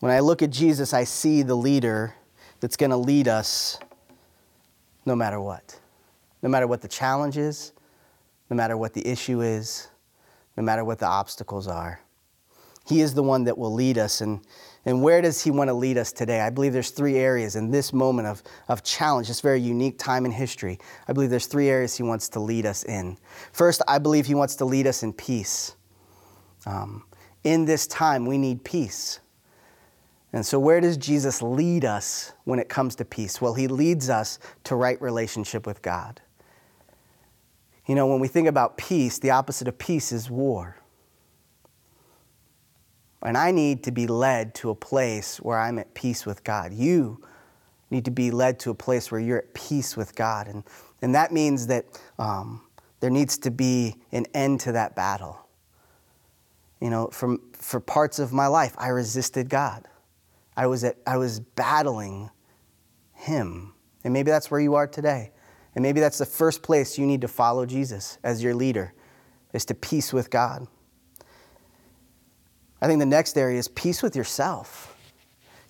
When 0.00 0.12
I 0.12 0.20
look 0.20 0.42
at 0.42 0.50
Jesus, 0.50 0.92
I 0.92 1.04
see 1.04 1.42
the 1.42 1.54
leader 1.54 2.14
that's 2.60 2.76
going 2.76 2.90
to 2.90 2.96
lead 2.96 3.28
us 3.28 3.78
no 5.04 5.16
matter 5.16 5.40
what. 5.40 5.80
No 6.42 6.48
matter 6.48 6.66
what 6.66 6.82
the 6.82 6.88
challenge 6.88 7.36
is, 7.36 7.72
no 8.50 8.56
matter 8.56 8.76
what 8.76 8.94
the 8.94 9.06
issue 9.06 9.40
is, 9.40 9.88
no 10.56 10.62
matter 10.62 10.84
what 10.84 10.98
the 10.98 11.06
obstacles 11.06 11.68
are. 11.68 12.00
He 12.88 13.02
is 13.02 13.12
the 13.12 13.22
one 13.22 13.44
that 13.44 13.58
will 13.58 13.72
lead 13.72 13.98
us. 13.98 14.22
And, 14.22 14.40
and 14.86 15.02
where 15.02 15.20
does 15.20 15.42
He 15.42 15.50
want 15.50 15.68
to 15.68 15.74
lead 15.74 15.98
us 15.98 16.10
today? 16.10 16.40
I 16.40 16.48
believe 16.48 16.72
there's 16.72 16.90
three 16.90 17.16
areas 17.16 17.54
in 17.54 17.70
this 17.70 17.92
moment 17.92 18.28
of, 18.28 18.42
of 18.68 18.82
challenge, 18.82 19.28
this 19.28 19.42
very 19.42 19.60
unique 19.60 19.98
time 19.98 20.24
in 20.24 20.32
history. 20.32 20.78
I 21.06 21.12
believe 21.12 21.28
there's 21.28 21.46
three 21.46 21.68
areas 21.68 21.96
He 21.96 22.02
wants 22.02 22.30
to 22.30 22.40
lead 22.40 22.64
us 22.64 22.84
in. 22.84 23.18
First, 23.52 23.82
I 23.86 23.98
believe 23.98 24.24
He 24.24 24.34
wants 24.34 24.56
to 24.56 24.64
lead 24.64 24.86
us 24.86 25.02
in 25.02 25.12
peace. 25.12 25.76
Um, 26.64 27.04
in 27.44 27.66
this 27.66 27.86
time, 27.86 28.24
we 28.24 28.38
need 28.38 28.64
peace. 28.64 29.20
And 30.32 30.44
so, 30.44 30.58
where 30.58 30.80
does 30.80 30.96
Jesus 30.96 31.42
lead 31.42 31.84
us 31.84 32.32
when 32.44 32.58
it 32.58 32.70
comes 32.70 32.94
to 32.96 33.04
peace? 33.04 33.40
Well, 33.40 33.54
He 33.54 33.68
leads 33.68 34.08
us 34.08 34.38
to 34.64 34.76
right 34.76 35.00
relationship 35.00 35.66
with 35.66 35.82
God. 35.82 36.22
You 37.88 37.94
know, 37.94 38.06
when 38.06 38.20
we 38.20 38.28
think 38.28 38.46
about 38.46 38.76
peace, 38.76 39.18
the 39.18 39.30
opposite 39.30 39.66
of 39.66 39.78
peace 39.78 40.12
is 40.12 40.30
war. 40.30 40.76
And 43.22 43.36
I 43.36 43.50
need 43.50 43.82
to 43.84 43.90
be 43.90 44.06
led 44.06 44.54
to 44.56 44.70
a 44.70 44.74
place 44.74 45.38
where 45.38 45.58
I'm 45.58 45.78
at 45.78 45.94
peace 45.94 46.26
with 46.26 46.44
God. 46.44 46.72
You 46.72 47.20
need 47.90 48.04
to 48.04 48.10
be 48.10 48.30
led 48.30 48.60
to 48.60 48.70
a 48.70 48.74
place 48.74 49.10
where 49.10 49.20
you're 49.20 49.38
at 49.38 49.54
peace 49.54 49.96
with 49.96 50.14
God. 50.14 50.46
And, 50.48 50.64
and 51.00 51.14
that 51.14 51.32
means 51.32 51.66
that 51.68 51.86
um, 52.18 52.60
there 53.00 53.10
needs 53.10 53.38
to 53.38 53.50
be 53.50 53.96
an 54.12 54.26
end 54.34 54.60
to 54.60 54.72
that 54.72 54.94
battle. 54.94 55.48
You 56.80 56.90
know, 56.90 57.08
from, 57.08 57.40
for 57.52 57.80
parts 57.80 58.18
of 58.18 58.34
my 58.34 58.46
life, 58.48 58.74
I 58.76 58.88
resisted 58.88 59.48
God. 59.48 59.88
I 60.56 60.66
was, 60.66 60.84
at, 60.84 60.98
I 61.06 61.16
was 61.16 61.40
battling 61.40 62.28
Him. 63.14 63.72
And 64.04 64.12
maybe 64.12 64.30
that's 64.30 64.50
where 64.50 64.60
you 64.60 64.74
are 64.74 64.86
today. 64.86 65.32
And 65.78 65.84
maybe 65.84 66.00
that's 66.00 66.18
the 66.18 66.26
first 66.26 66.60
place 66.60 66.98
you 66.98 67.06
need 67.06 67.20
to 67.20 67.28
follow 67.28 67.64
Jesus 67.64 68.18
as 68.24 68.42
your 68.42 68.52
leader, 68.52 68.94
is 69.52 69.64
to 69.66 69.76
peace 69.76 70.12
with 70.12 70.28
God. 70.28 70.66
I 72.82 72.88
think 72.88 72.98
the 72.98 73.06
next 73.06 73.38
area 73.38 73.60
is 73.60 73.68
peace 73.68 74.02
with 74.02 74.16
yourself. 74.16 74.96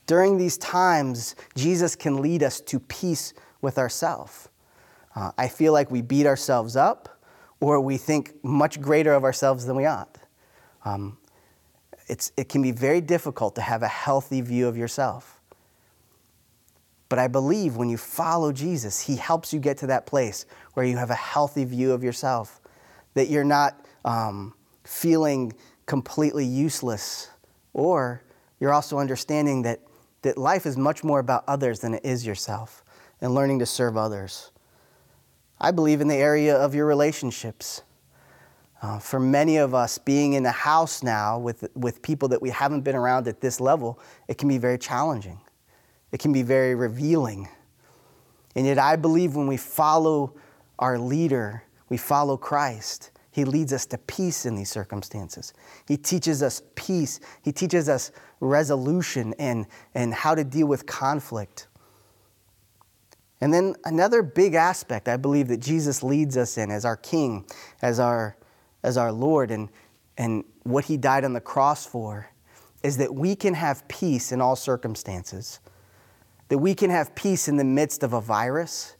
During 0.06 0.38
these 0.38 0.56
times, 0.56 1.36
Jesus 1.54 1.94
can 1.94 2.22
lead 2.22 2.42
us 2.42 2.58
to 2.62 2.80
peace 2.80 3.34
with 3.60 3.76
ourselves. 3.76 4.48
Uh, 5.14 5.32
I 5.36 5.46
feel 5.46 5.74
like 5.74 5.90
we 5.90 6.00
beat 6.00 6.24
ourselves 6.24 6.74
up 6.74 7.20
or 7.60 7.78
we 7.78 7.98
think 7.98 8.32
much 8.42 8.80
greater 8.80 9.12
of 9.12 9.24
ourselves 9.24 9.66
than 9.66 9.76
we 9.76 9.84
ought. 9.84 10.16
Um, 10.86 11.18
it's, 12.06 12.32
it 12.38 12.48
can 12.48 12.62
be 12.62 12.72
very 12.72 13.02
difficult 13.02 13.56
to 13.56 13.60
have 13.60 13.82
a 13.82 13.88
healthy 13.88 14.40
view 14.40 14.68
of 14.68 14.78
yourself. 14.78 15.37
But 17.08 17.18
I 17.18 17.28
believe 17.28 17.76
when 17.76 17.88
you 17.88 17.96
follow 17.96 18.52
Jesus, 18.52 19.00
He 19.00 19.16
helps 19.16 19.52
you 19.52 19.60
get 19.60 19.78
to 19.78 19.86
that 19.86 20.06
place 20.06 20.46
where 20.74 20.84
you 20.84 20.96
have 20.96 21.10
a 21.10 21.14
healthy 21.14 21.64
view 21.64 21.92
of 21.92 22.04
yourself, 22.04 22.60
that 23.14 23.28
you're 23.28 23.44
not 23.44 23.84
um, 24.04 24.54
feeling 24.84 25.52
completely 25.86 26.44
useless 26.44 27.30
or 27.72 28.22
you're 28.60 28.72
also 28.72 28.98
understanding 28.98 29.62
that, 29.62 29.80
that 30.22 30.36
life 30.36 30.66
is 30.66 30.76
much 30.76 31.02
more 31.02 31.20
about 31.20 31.44
others 31.46 31.80
than 31.80 31.94
it 31.94 32.04
is 32.04 32.26
yourself 32.26 32.84
and 33.20 33.34
learning 33.34 33.58
to 33.60 33.66
serve 33.66 33.96
others. 33.96 34.50
I 35.60 35.70
believe 35.70 36.00
in 36.00 36.08
the 36.08 36.16
area 36.16 36.56
of 36.56 36.74
your 36.74 36.86
relationships. 36.86 37.82
Uh, 38.80 38.98
for 38.98 39.18
many 39.18 39.56
of 39.56 39.74
us, 39.74 39.98
being 39.98 40.34
in 40.34 40.46
a 40.46 40.52
house 40.52 41.02
now 41.02 41.36
with, 41.36 41.68
with 41.74 42.00
people 42.00 42.28
that 42.28 42.40
we 42.40 42.50
haven't 42.50 42.82
been 42.82 42.94
around 42.94 43.26
at 43.26 43.40
this 43.40 43.60
level, 43.60 43.98
it 44.28 44.38
can 44.38 44.48
be 44.48 44.58
very 44.58 44.78
challenging. 44.78 45.40
It 46.12 46.20
can 46.20 46.32
be 46.32 46.42
very 46.42 46.74
revealing. 46.74 47.48
And 48.54 48.66
yet, 48.66 48.78
I 48.78 48.96
believe 48.96 49.36
when 49.36 49.46
we 49.46 49.56
follow 49.56 50.34
our 50.78 50.98
leader, 50.98 51.62
we 51.88 51.96
follow 51.96 52.36
Christ, 52.36 53.10
he 53.30 53.44
leads 53.44 53.72
us 53.72 53.86
to 53.86 53.98
peace 53.98 54.46
in 54.46 54.56
these 54.56 54.70
circumstances. 54.70 55.52
He 55.86 55.96
teaches 55.96 56.42
us 56.42 56.62
peace. 56.74 57.20
He 57.42 57.52
teaches 57.52 57.88
us 57.88 58.10
resolution 58.40 59.34
and, 59.38 59.66
and 59.94 60.12
how 60.12 60.34
to 60.34 60.44
deal 60.44 60.66
with 60.66 60.86
conflict. 60.86 61.68
And 63.40 63.54
then 63.54 63.76
another 63.84 64.22
big 64.22 64.54
aspect 64.54 65.08
I 65.08 65.16
believe 65.16 65.48
that 65.48 65.60
Jesus 65.60 66.02
leads 66.02 66.36
us 66.36 66.58
in 66.58 66.70
as 66.70 66.84
our 66.84 66.96
King, 66.96 67.44
as 67.80 68.00
our 68.00 68.36
as 68.82 68.96
our 68.96 69.12
Lord 69.12 69.50
and, 69.50 69.68
and 70.16 70.44
what 70.62 70.84
He 70.84 70.96
died 70.96 71.24
on 71.24 71.32
the 71.32 71.40
cross 71.40 71.86
for 71.86 72.30
is 72.82 72.96
that 72.98 73.14
we 73.14 73.34
can 73.34 73.54
have 73.54 73.86
peace 73.88 74.32
in 74.32 74.40
all 74.40 74.56
circumstances. 74.56 75.60
That 76.48 76.58
we 76.58 76.74
can 76.74 76.90
have 76.90 77.14
peace 77.14 77.48
in 77.48 77.56
the 77.56 77.64
midst 77.64 78.02
of 78.02 78.12
a 78.12 78.20
virus. 78.20 78.96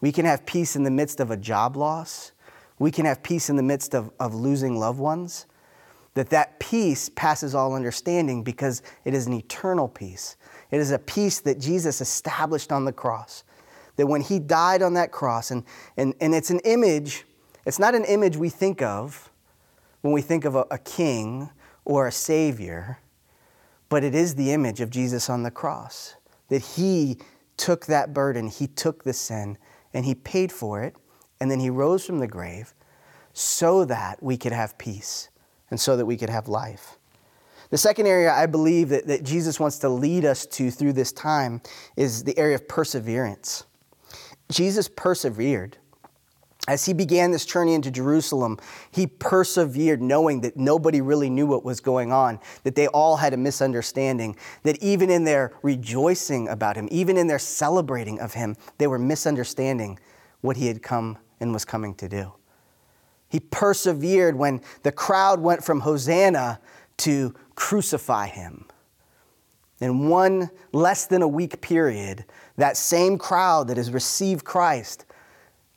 We 0.00 0.12
can 0.12 0.24
have 0.24 0.46
peace 0.46 0.76
in 0.76 0.84
the 0.84 0.90
midst 0.90 1.20
of 1.20 1.30
a 1.30 1.36
job 1.36 1.76
loss. 1.76 2.32
We 2.78 2.90
can 2.90 3.06
have 3.06 3.22
peace 3.22 3.50
in 3.50 3.56
the 3.56 3.62
midst 3.62 3.94
of, 3.94 4.10
of 4.20 4.34
losing 4.34 4.78
loved 4.78 4.98
ones. 4.98 5.46
That 6.14 6.30
that 6.30 6.58
peace 6.58 7.08
passes 7.08 7.54
all 7.54 7.74
understanding 7.74 8.42
because 8.42 8.82
it 9.04 9.14
is 9.14 9.26
an 9.26 9.32
eternal 9.32 9.88
peace. 9.88 10.36
It 10.70 10.80
is 10.80 10.90
a 10.90 10.98
peace 10.98 11.40
that 11.40 11.60
Jesus 11.60 12.00
established 12.00 12.72
on 12.72 12.84
the 12.84 12.92
cross. 12.92 13.44
That 13.96 14.06
when 14.06 14.20
he 14.20 14.38
died 14.38 14.82
on 14.82 14.94
that 14.94 15.12
cross, 15.12 15.50
and, 15.50 15.64
and, 15.96 16.14
and 16.20 16.34
it's 16.34 16.50
an 16.50 16.60
image 16.60 17.24
it's 17.68 17.78
not 17.78 17.94
an 17.94 18.06
image 18.06 18.34
we 18.38 18.48
think 18.48 18.80
of 18.80 19.30
when 20.00 20.14
we 20.14 20.22
think 20.22 20.46
of 20.46 20.54
a, 20.54 20.64
a 20.70 20.78
king 20.78 21.50
or 21.84 22.06
a 22.06 22.12
savior, 22.12 22.98
but 23.90 24.02
it 24.02 24.14
is 24.14 24.36
the 24.36 24.52
image 24.52 24.80
of 24.80 24.88
Jesus 24.88 25.28
on 25.28 25.42
the 25.42 25.50
cross. 25.50 26.14
That 26.48 26.62
he 26.62 27.18
took 27.56 27.86
that 27.86 28.12
burden, 28.12 28.48
he 28.48 28.66
took 28.66 29.04
the 29.04 29.12
sin, 29.12 29.58
and 29.92 30.04
he 30.04 30.14
paid 30.14 30.52
for 30.52 30.82
it, 30.82 30.96
and 31.40 31.50
then 31.50 31.60
he 31.60 31.70
rose 31.70 32.04
from 32.04 32.18
the 32.18 32.28
grave 32.28 32.74
so 33.32 33.84
that 33.84 34.22
we 34.22 34.36
could 34.36 34.52
have 34.52 34.76
peace 34.78 35.28
and 35.70 35.78
so 35.78 35.96
that 35.96 36.06
we 36.06 36.16
could 36.16 36.30
have 36.30 36.48
life. 36.48 36.98
The 37.70 37.78
second 37.78 38.06
area 38.06 38.32
I 38.32 38.46
believe 38.46 38.88
that, 38.88 39.06
that 39.08 39.24
Jesus 39.24 39.60
wants 39.60 39.78
to 39.80 39.88
lead 39.88 40.24
us 40.24 40.46
to 40.46 40.70
through 40.70 40.94
this 40.94 41.12
time 41.12 41.60
is 41.96 42.24
the 42.24 42.36
area 42.38 42.54
of 42.54 42.66
perseverance. 42.66 43.64
Jesus 44.50 44.88
persevered. 44.88 45.76
As 46.68 46.84
he 46.84 46.92
began 46.92 47.30
this 47.30 47.46
journey 47.46 47.72
into 47.72 47.90
Jerusalem, 47.90 48.58
he 48.90 49.06
persevered, 49.06 50.02
knowing 50.02 50.42
that 50.42 50.58
nobody 50.58 51.00
really 51.00 51.30
knew 51.30 51.46
what 51.46 51.64
was 51.64 51.80
going 51.80 52.12
on, 52.12 52.38
that 52.62 52.74
they 52.74 52.86
all 52.88 53.16
had 53.16 53.32
a 53.32 53.38
misunderstanding, 53.38 54.36
that 54.64 54.76
even 54.82 55.08
in 55.08 55.24
their 55.24 55.54
rejoicing 55.62 56.46
about 56.46 56.76
him, 56.76 56.86
even 56.90 57.16
in 57.16 57.26
their 57.26 57.38
celebrating 57.38 58.20
of 58.20 58.34
him, 58.34 58.54
they 58.76 58.86
were 58.86 58.98
misunderstanding 58.98 59.98
what 60.42 60.58
he 60.58 60.66
had 60.66 60.82
come 60.82 61.16
and 61.40 61.54
was 61.54 61.64
coming 61.64 61.94
to 61.94 62.06
do. 62.06 62.34
He 63.30 63.40
persevered 63.40 64.36
when 64.36 64.60
the 64.82 64.92
crowd 64.92 65.40
went 65.40 65.64
from 65.64 65.80
Hosanna 65.80 66.60
to 66.98 67.34
crucify 67.54 68.26
him. 68.26 68.66
In 69.80 70.10
one 70.10 70.50
less 70.72 71.06
than 71.06 71.22
a 71.22 71.28
week 71.28 71.62
period, 71.62 72.26
that 72.56 72.76
same 72.76 73.16
crowd 73.16 73.68
that 73.68 73.78
has 73.78 73.90
received 73.90 74.44
Christ 74.44 75.06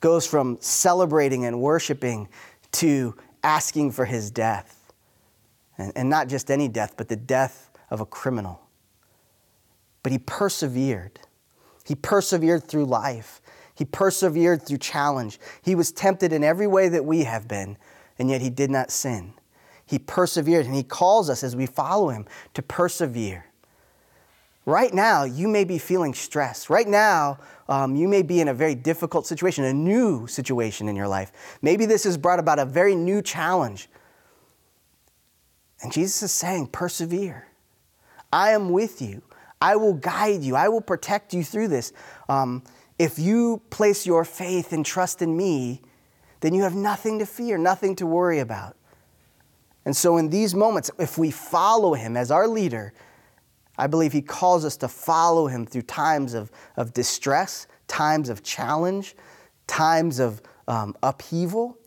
goes 0.02 0.26
from 0.26 0.58
celebrating 0.60 1.46
and 1.46 1.60
worshiping 1.60 2.28
to 2.72 3.14
asking 3.42 3.92
for 3.92 4.04
his 4.04 4.30
death. 4.30 4.92
And, 5.78 5.92
and 5.96 6.10
not 6.10 6.28
just 6.28 6.50
any 6.50 6.68
death, 6.68 6.94
but 6.98 7.08
the 7.08 7.16
death 7.16 7.70
of 7.88 8.00
a 8.00 8.06
criminal. 8.06 8.60
But 10.02 10.12
he 10.12 10.18
persevered. 10.18 11.20
He 11.84 11.94
persevered 11.94 12.64
through 12.64 12.84
life. 12.84 13.40
He 13.74 13.86
persevered 13.86 14.62
through 14.62 14.78
challenge. 14.78 15.38
He 15.62 15.74
was 15.74 15.92
tempted 15.92 16.32
in 16.32 16.44
every 16.44 16.66
way 16.66 16.88
that 16.90 17.04
we 17.04 17.24
have 17.24 17.48
been, 17.48 17.78
and 18.18 18.28
yet 18.28 18.42
he 18.42 18.50
did 18.50 18.70
not 18.70 18.90
sin. 18.90 19.32
He 19.86 19.98
persevered, 19.98 20.66
and 20.66 20.74
he 20.74 20.82
calls 20.82 21.30
us 21.30 21.42
as 21.42 21.56
we 21.56 21.66
follow 21.66 22.08
him 22.08 22.26
to 22.54 22.62
persevere. 22.62 23.46
Right 24.64 24.94
now, 24.94 25.24
you 25.24 25.48
may 25.48 25.64
be 25.64 25.78
feeling 25.78 26.14
stress. 26.14 26.70
Right 26.70 26.86
now, 26.86 27.38
um, 27.68 27.96
you 27.96 28.06
may 28.06 28.22
be 28.22 28.40
in 28.40 28.48
a 28.48 28.54
very 28.54 28.76
difficult 28.76 29.26
situation, 29.26 29.64
a 29.64 29.72
new 29.72 30.26
situation 30.28 30.88
in 30.88 30.94
your 30.94 31.08
life. 31.08 31.58
Maybe 31.62 31.84
this 31.84 32.04
has 32.04 32.16
brought 32.16 32.38
about 32.38 32.60
a 32.60 32.64
very 32.64 32.94
new 32.94 33.22
challenge. 33.22 33.88
And 35.82 35.92
Jesus 35.92 36.22
is 36.22 36.32
saying, 36.32 36.68
persevere. 36.68 37.48
I 38.32 38.50
am 38.50 38.70
with 38.70 39.02
you. 39.02 39.22
I 39.60 39.76
will 39.76 39.94
guide 39.94 40.42
you. 40.42 40.54
I 40.54 40.68
will 40.68 40.80
protect 40.80 41.34
you 41.34 41.42
through 41.42 41.68
this. 41.68 41.92
Um, 42.28 42.62
if 42.98 43.18
you 43.18 43.62
place 43.70 44.06
your 44.06 44.24
faith 44.24 44.72
and 44.72 44.86
trust 44.86 45.22
in 45.22 45.36
me, 45.36 45.82
then 46.40 46.54
you 46.54 46.62
have 46.62 46.74
nothing 46.74 47.18
to 47.18 47.26
fear, 47.26 47.58
nothing 47.58 47.96
to 47.96 48.06
worry 48.06 48.38
about. 48.38 48.76
And 49.84 49.96
so, 49.96 50.16
in 50.16 50.30
these 50.30 50.54
moments, 50.54 50.90
if 50.98 51.18
we 51.18 51.32
follow 51.32 51.94
him 51.94 52.16
as 52.16 52.30
our 52.30 52.46
leader, 52.46 52.92
I 53.78 53.86
believe 53.86 54.12
he 54.12 54.22
calls 54.22 54.64
us 54.64 54.76
to 54.78 54.88
follow 54.88 55.46
him 55.46 55.66
through 55.66 55.82
times 55.82 56.34
of, 56.34 56.50
of 56.76 56.92
distress, 56.92 57.66
times 57.88 58.28
of 58.28 58.42
challenge, 58.42 59.16
times 59.66 60.18
of 60.18 60.42
um, 60.68 60.94
upheaval, 61.02 61.78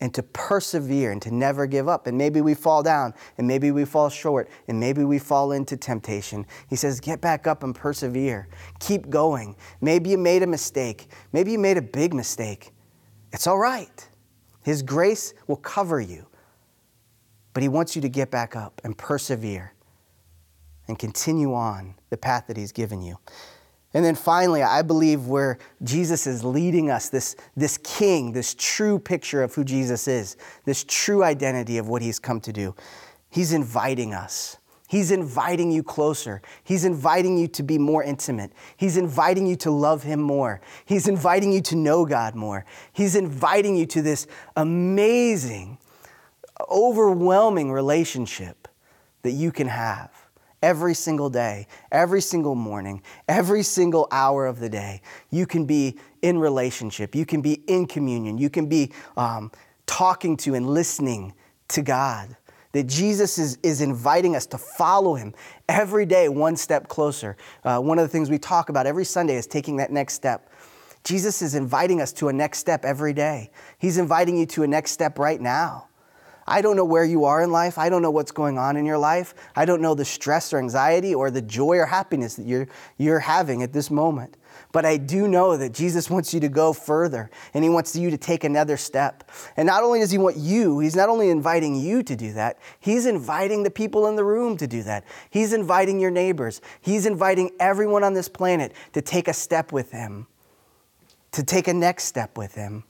and 0.00 0.12
to 0.12 0.22
persevere 0.22 1.12
and 1.12 1.22
to 1.22 1.32
never 1.32 1.66
give 1.66 1.88
up. 1.88 2.06
And 2.06 2.18
maybe 2.18 2.42
we 2.42 2.52
fall 2.52 2.82
down, 2.82 3.14
and 3.38 3.46
maybe 3.46 3.70
we 3.70 3.86
fall 3.86 4.10
short, 4.10 4.50
and 4.68 4.78
maybe 4.78 5.02
we 5.04 5.18
fall 5.18 5.52
into 5.52 5.76
temptation. 5.76 6.44
He 6.68 6.76
says, 6.76 7.00
Get 7.00 7.20
back 7.20 7.46
up 7.46 7.62
and 7.62 7.74
persevere. 7.74 8.48
Keep 8.80 9.08
going. 9.08 9.56
Maybe 9.80 10.10
you 10.10 10.18
made 10.18 10.42
a 10.42 10.46
mistake. 10.46 11.06
Maybe 11.32 11.52
you 11.52 11.58
made 11.58 11.78
a 11.78 11.82
big 11.82 12.12
mistake. 12.12 12.72
It's 13.32 13.46
all 13.46 13.58
right. 13.58 14.08
His 14.62 14.82
grace 14.82 15.32
will 15.46 15.56
cover 15.56 16.00
you. 16.00 16.26
But 17.54 17.62
He 17.62 17.68
wants 17.68 17.96
you 17.96 18.02
to 18.02 18.08
get 18.08 18.30
back 18.30 18.56
up 18.56 18.80
and 18.84 18.98
persevere 18.98 19.72
and 20.88 20.98
continue 20.98 21.54
on 21.54 21.94
the 22.10 22.16
path 22.16 22.46
that 22.48 22.56
He's 22.56 22.72
given 22.72 23.02
you. 23.02 23.18
And 23.94 24.04
then 24.04 24.16
finally, 24.16 24.62
I 24.62 24.82
believe 24.82 25.28
where 25.28 25.56
Jesus 25.84 26.26
is 26.26 26.42
leading 26.44 26.90
us, 26.90 27.08
this, 27.08 27.36
this 27.56 27.78
king, 27.78 28.32
this 28.32 28.54
true 28.58 28.98
picture 28.98 29.40
of 29.40 29.54
who 29.54 29.62
Jesus 29.62 30.08
is, 30.08 30.36
this 30.64 30.84
true 30.86 31.22
identity 31.22 31.78
of 31.78 31.88
what 31.88 32.02
he's 32.02 32.18
come 32.18 32.40
to 32.40 32.52
do, 32.52 32.74
he's 33.30 33.52
inviting 33.52 34.12
us. 34.12 34.58
He's 34.88 35.10
inviting 35.10 35.70
you 35.70 35.82
closer. 35.82 36.42
He's 36.62 36.84
inviting 36.84 37.38
you 37.38 37.48
to 37.48 37.62
be 37.62 37.78
more 37.78 38.02
intimate. 38.02 38.52
He's 38.76 38.96
inviting 38.96 39.46
you 39.46 39.56
to 39.56 39.70
love 39.70 40.02
him 40.02 40.20
more. 40.20 40.60
He's 40.84 41.08
inviting 41.08 41.52
you 41.52 41.62
to 41.62 41.76
know 41.76 42.04
God 42.04 42.34
more. 42.34 42.64
He's 42.92 43.16
inviting 43.16 43.76
you 43.76 43.86
to 43.86 44.02
this 44.02 44.26
amazing, 44.56 45.78
overwhelming 46.68 47.72
relationship 47.72 48.68
that 49.22 49.32
you 49.32 49.52
can 49.52 49.68
have 49.68 50.23
every 50.64 50.94
single 50.94 51.28
day, 51.28 51.66
every 51.92 52.22
single 52.22 52.54
morning, 52.54 53.02
every 53.28 53.62
single 53.62 54.08
hour 54.10 54.46
of 54.46 54.60
the 54.60 54.68
day. 54.70 55.02
You 55.28 55.46
can 55.46 55.66
be 55.66 55.98
in 56.22 56.38
relationship, 56.38 57.14
you 57.14 57.26
can 57.26 57.42
be 57.42 57.62
in 57.66 57.86
communion, 57.86 58.38
you 58.38 58.48
can 58.48 58.66
be 58.66 58.90
um, 59.18 59.52
talking 59.84 60.38
to 60.38 60.54
and 60.54 60.66
listening 60.66 61.34
to 61.68 61.82
God. 61.82 62.34
That 62.72 62.86
Jesus 62.86 63.36
is, 63.36 63.58
is 63.62 63.82
inviting 63.82 64.34
us 64.34 64.46
to 64.46 64.58
follow 64.58 65.14
him 65.14 65.34
every 65.68 66.06
day, 66.06 66.30
one 66.30 66.56
step 66.56 66.88
closer. 66.88 67.36
Uh, 67.62 67.78
one 67.78 67.98
of 67.98 68.04
the 68.04 68.08
things 68.08 68.30
we 68.30 68.38
talk 68.38 68.70
about 68.70 68.86
every 68.86 69.04
Sunday 69.04 69.36
is 69.36 69.46
taking 69.46 69.76
that 69.76 69.92
next 69.92 70.14
step. 70.14 70.50
Jesus 71.04 71.42
is 71.42 71.54
inviting 71.54 72.00
us 72.00 72.10
to 72.14 72.28
a 72.28 72.32
next 72.32 72.58
step 72.58 72.86
every 72.86 73.12
day. 73.12 73.50
He's 73.78 73.98
inviting 73.98 74.38
you 74.38 74.46
to 74.46 74.62
a 74.62 74.66
next 74.66 74.92
step 74.92 75.18
right 75.18 75.40
now. 75.40 75.88
I 76.46 76.60
don't 76.60 76.76
know 76.76 76.84
where 76.84 77.04
you 77.04 77.24
are 77.24 77.42
in 77.42 77.50
life. 77.50 77.78
I 77.78 77.88
don't 77.88 78.02
know 78.02 78.10
what's 78.10 78.32
going 78.32 78.58
on 78.58 78.76
in 78.76 78.84
your 78.84 78.98
life. 78.98 79.34
I 79.56 79.64
don't 79.64 79.80
know 79.80 79.94
the 79.94 80.04
stress 80.04 80.52
or 80.52 80.58
anxiety 80.58 81.14
or 81.14 81.30
the 81.30 81.42
joy 81.42 81.78
or 81.78 81.86
happiness 81.86 82.36
that 82.36 82.46
you're, 82.46 82.68
you're 82.98 83.20
having 83.20 83.62
at 83.62 83.72
this 83.72 83.90
moment. 83.90 84.36
But 84.72 84.84
I 84.84 84.96
do 84.96 85.26
know 85.28 85.56
that 85.56 85.72
Jesus 85.72 86.10
wants 86.10 86.34
you 86.34 86.40
to 86.40 86.48
go 86.48 86.72
further 86.72 87.30
and 87.54 87.64
he 87.64 87.70
wants 87.70 87.96
you 87.96 88.10
to 88.10 88.18
take 88.18 88.44
another 88.44 88.76
step. 88.76 89.30
And 89.56 89.66
not 89.66 89.82
only 89.82 90.00
does 90.00 90.10
he 90.10 90.18
want 90.18 90.36
you, 90.36 90.80
he's 90.80 90.96
not 90.96 91.08
only 91.08 91.30
inviting 91.30 91.76
you 91.76 92.02
to 92.02 92.16
do 92.16 92.32
that, 92.34 92.58
he's 92.80 93.06
inviting 93.06 93.62
the 93.62 93.70
people 93.70 94.06
in 94.06 94.16
the 94.16 94.24
room 94.24 94.56
to 94.58 94.66
do 94.66 94.82
that. 94.82 95.04
He's 95.30 95.52
inviting 95.52 96.00
your 96.00 96.10
neighbors. 96.10 96.60
He's 96.80 97.06
inviting 97.06 97.50
everyone 97.58 98.04
on 98.04 98.14
this 98.14 98.28
planet 98.28 98.72
to 98.92 99.00
take 99.00 99.28
a 99.28 99.32
step 99.32 99.72
with 99.72 99.92
him, 99.92 100.26
to 101.32 101.42
take 101.42 101.68
a 101.68 101.74
next 101.74 102.04
step 102.04 102.36
with 102.36 102.54
him 102.54 102.84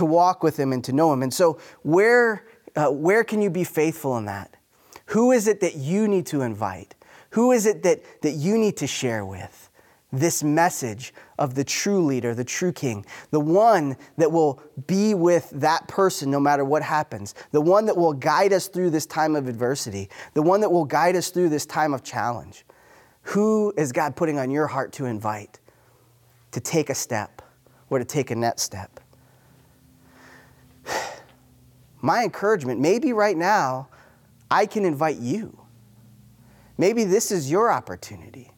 to 0.00 0.06
walk 0.06 0.42
with 0.42 0.58
Him 0.58 0.72
and 0.72 0.82
to 0.84 0.94
know 0.94 1.12
Him. 1.12 1.22
And 1.22 1.32
so, 1.32 1.60
where, 1.82 2.46
uh, 2.74 2.88
where 2.88 3.22
can 3.22 3.42
you 3.42 3.50
be 3.50 3.64
faithful 3.64 4.16
in 4.16 4.24
that? 4.24 4.56
Who 5.08 5.30
is 5.30 5.46
it 5.46 5.60
that 5.60 5.76
you 5.76 6.08
need 6.08 6.24
to 6.26 6.40
invite? 6.40 6.94
Who 7.32 7.52
is 7.52 7.66
it 7.66 7.82
that, 7.82 8.00
that 8.22 8.30
you 8.30 8.56
need 8.56 8.78
to 8.78 8.86
share 8.86 9.26
with? 9.26 9.68
This 10.10 10.42
message 10.42 11.12
of 11.38 11.54
the 11.54 11.64
true 11.64 12.02
leader, 12.02 12.34
the 12.34 12.44
true 12.44 12.72
king, 12.72 13.04
the 13.30 13.40
one 13.40 13.94
that 14.16 14.32
will 14.32 14.62
be 14.86 15.12
with 15.12 15.50
that 15.50 15.86
person 15.86 16.30
no 16.30 16.40
matter 16.40 16.64
what 16.64 16.82
happens, 16.82 17.34
the 17.52 17.60
one 17.60 17.84
that 17.84 17.96
will 17.98 18.14
guide 18.14 18.54
us 18.54 18.68
through 18.68 18.88
this 18.88 19.04
time 19.04 19.36
of 19.36 19.48
adversity, 19.48 20.08
the 20.32 20.40
one 20.40 20.62
that 20.62 20.72
will 20.72 20.86
guide 20.86 21.14
us 21.14 21.28
through 21.28 21.50
this 21.50 21.66
time 21.66 21.92
of 21.92 22.02
challenge. 22.02 22.64
Who 23.24 23.74
is 23.76 23.92
God 23.92 24.16
putting 24.16 24.38
on 24.38 24.50
your 24.50 24.66
heart 24.66 24.92
to 24.94 25.04
invite 25.04 25.60
to 26.52 26.60
take 26.60 26.88
a 26.88 26.94
step 26.94 27.42
or 27.90 27.98
to 27.98 28.04
take 28.06 28.30
a 28.30 28.34
next 28.34 28.62
step? 28.62 28.99
My 32.00 32.24
encouragement, 32.24 32.80
maybe 32.80 33.12
right 33.12 33.36
now, 33.36 33.88
I 34.50 34.66
can 34.66 34.84
invite 34.84 35.16
you. 35.16 35.58
Maybe 36.78 37.04
this 37.04 37.30
is 37.30 37.50
your 37.50 37.70
opportunity. 37.70 38.50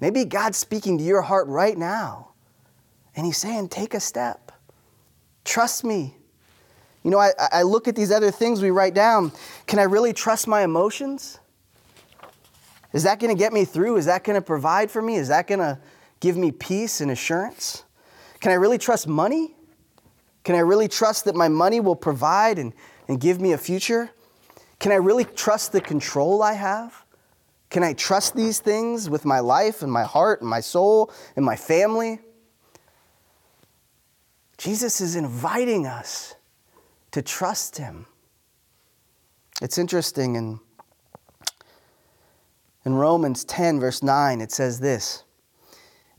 Maybe 0.00 0.24
God's 0.24 0.58
speaking 0.58 0.98
to 0.98 1.04
your 1.04 1.22
heart 1.22 1.48
right 1.48 1.76
now. 1.76 2.30
And 3.16 3.26
He's 3.26 3.38
saying, 3.38 3.68
take 3.68 3.94
a 3.94 4.00
step. 4.00 4.52
Trust 5.44 5.84
me. 5.84 6.16
You 7.02 7.10
know, 7.10 7.18
I, 7.18 7.32
I 7.52 7.62
look 7.62 7.86
at 7.86 7.96
these 7.96 8.10
other 8.10 8.30
things 8.30 8.62
we 8.62 8.70
write 8.70 8.94
down. 8.94 9.32
Can 9.66 9.78
I 9.78 9.82
really 9.82 10.12
trust 10.12 10.48
my 10.48 10.62
emotions? 10.62 11.38
Is 12.92 13.02
that 13.02 13.18
going 13.18 13.34
to 13.34 13.38
get 13.38 13.52
me 13.52 13.64
through? 13.64 13.96
Is 13.96 14.06
that 14.06 14.24
going 14.24 14.36
to 14.36 14.42
provide 14.42 14.90
for 14.90 15.02
me? 15.02 15.16
Is 15.16 15.28
that 15.28 15.46
going 15.46 15.58
to 15.58 15.78
give 16.20 16.36
me 16.36 16.52
peace 16.52 17.00
and 17.00 17.10
assurance? 17.10 17.84
Can 18.40 18.52
I 18.52 18.54
really 18.54 18.78
trust 18.78 19.06
money? 19.06 19.54
Can 20.44 20.54
I 20.54 20.60
really 20.60 20.88
trust 20.88 21.24
that 21.24 21.34
my 21.34 21.48
money 21.48 21.80
will 21.80 21.96
provide 21.96 22.58
and, 22.58 22.72
and 23.08 23.18
give 23.18 23.40
me 23.40 23.52
a 23.52 23.58
future? 23.58 24.10
Can 24.78 24.92
I 24.92 24.96
really 24.96 25.24
trust 25.24 25.72
the 25.72 25.80
control 25.80 26.42
I 26.42 26.52
have? 26.52 27.04
Can 27.70 27.82
I 27.82 27.94
trust 27.94 28.36
these 28.36 28.60
things 28.60 29.10
with 29.10 29.24
my 29.24 29.40
life 29.40 29.82
and 29.82 29.90
my 29.90 30.04
heart 30.04 30.42
and 30.42 30.48
my 30.48 30.60
soul 30.60 31.10
and 31.34 31.44
my 31.44 31.56
family? 31.56 32.20
Jesus 34.58 35.00
is 35.00 35.16
inviting 35.16 35.86
us 35.86 36.34
to 37.10 37.22
trust 37.22 37.78
him. 37.78 38.06
It's 39.62 39.78
interesting 39.78 40.36
in, 40.36 40.60
in 42.84 42.94
Romans 42.94 43.44
10, 43.44 43.80
verse 43.80 44.02
9, 44.02 44.40
it 44.40 44.52
says 44.52 44.80
this 44.80 45.24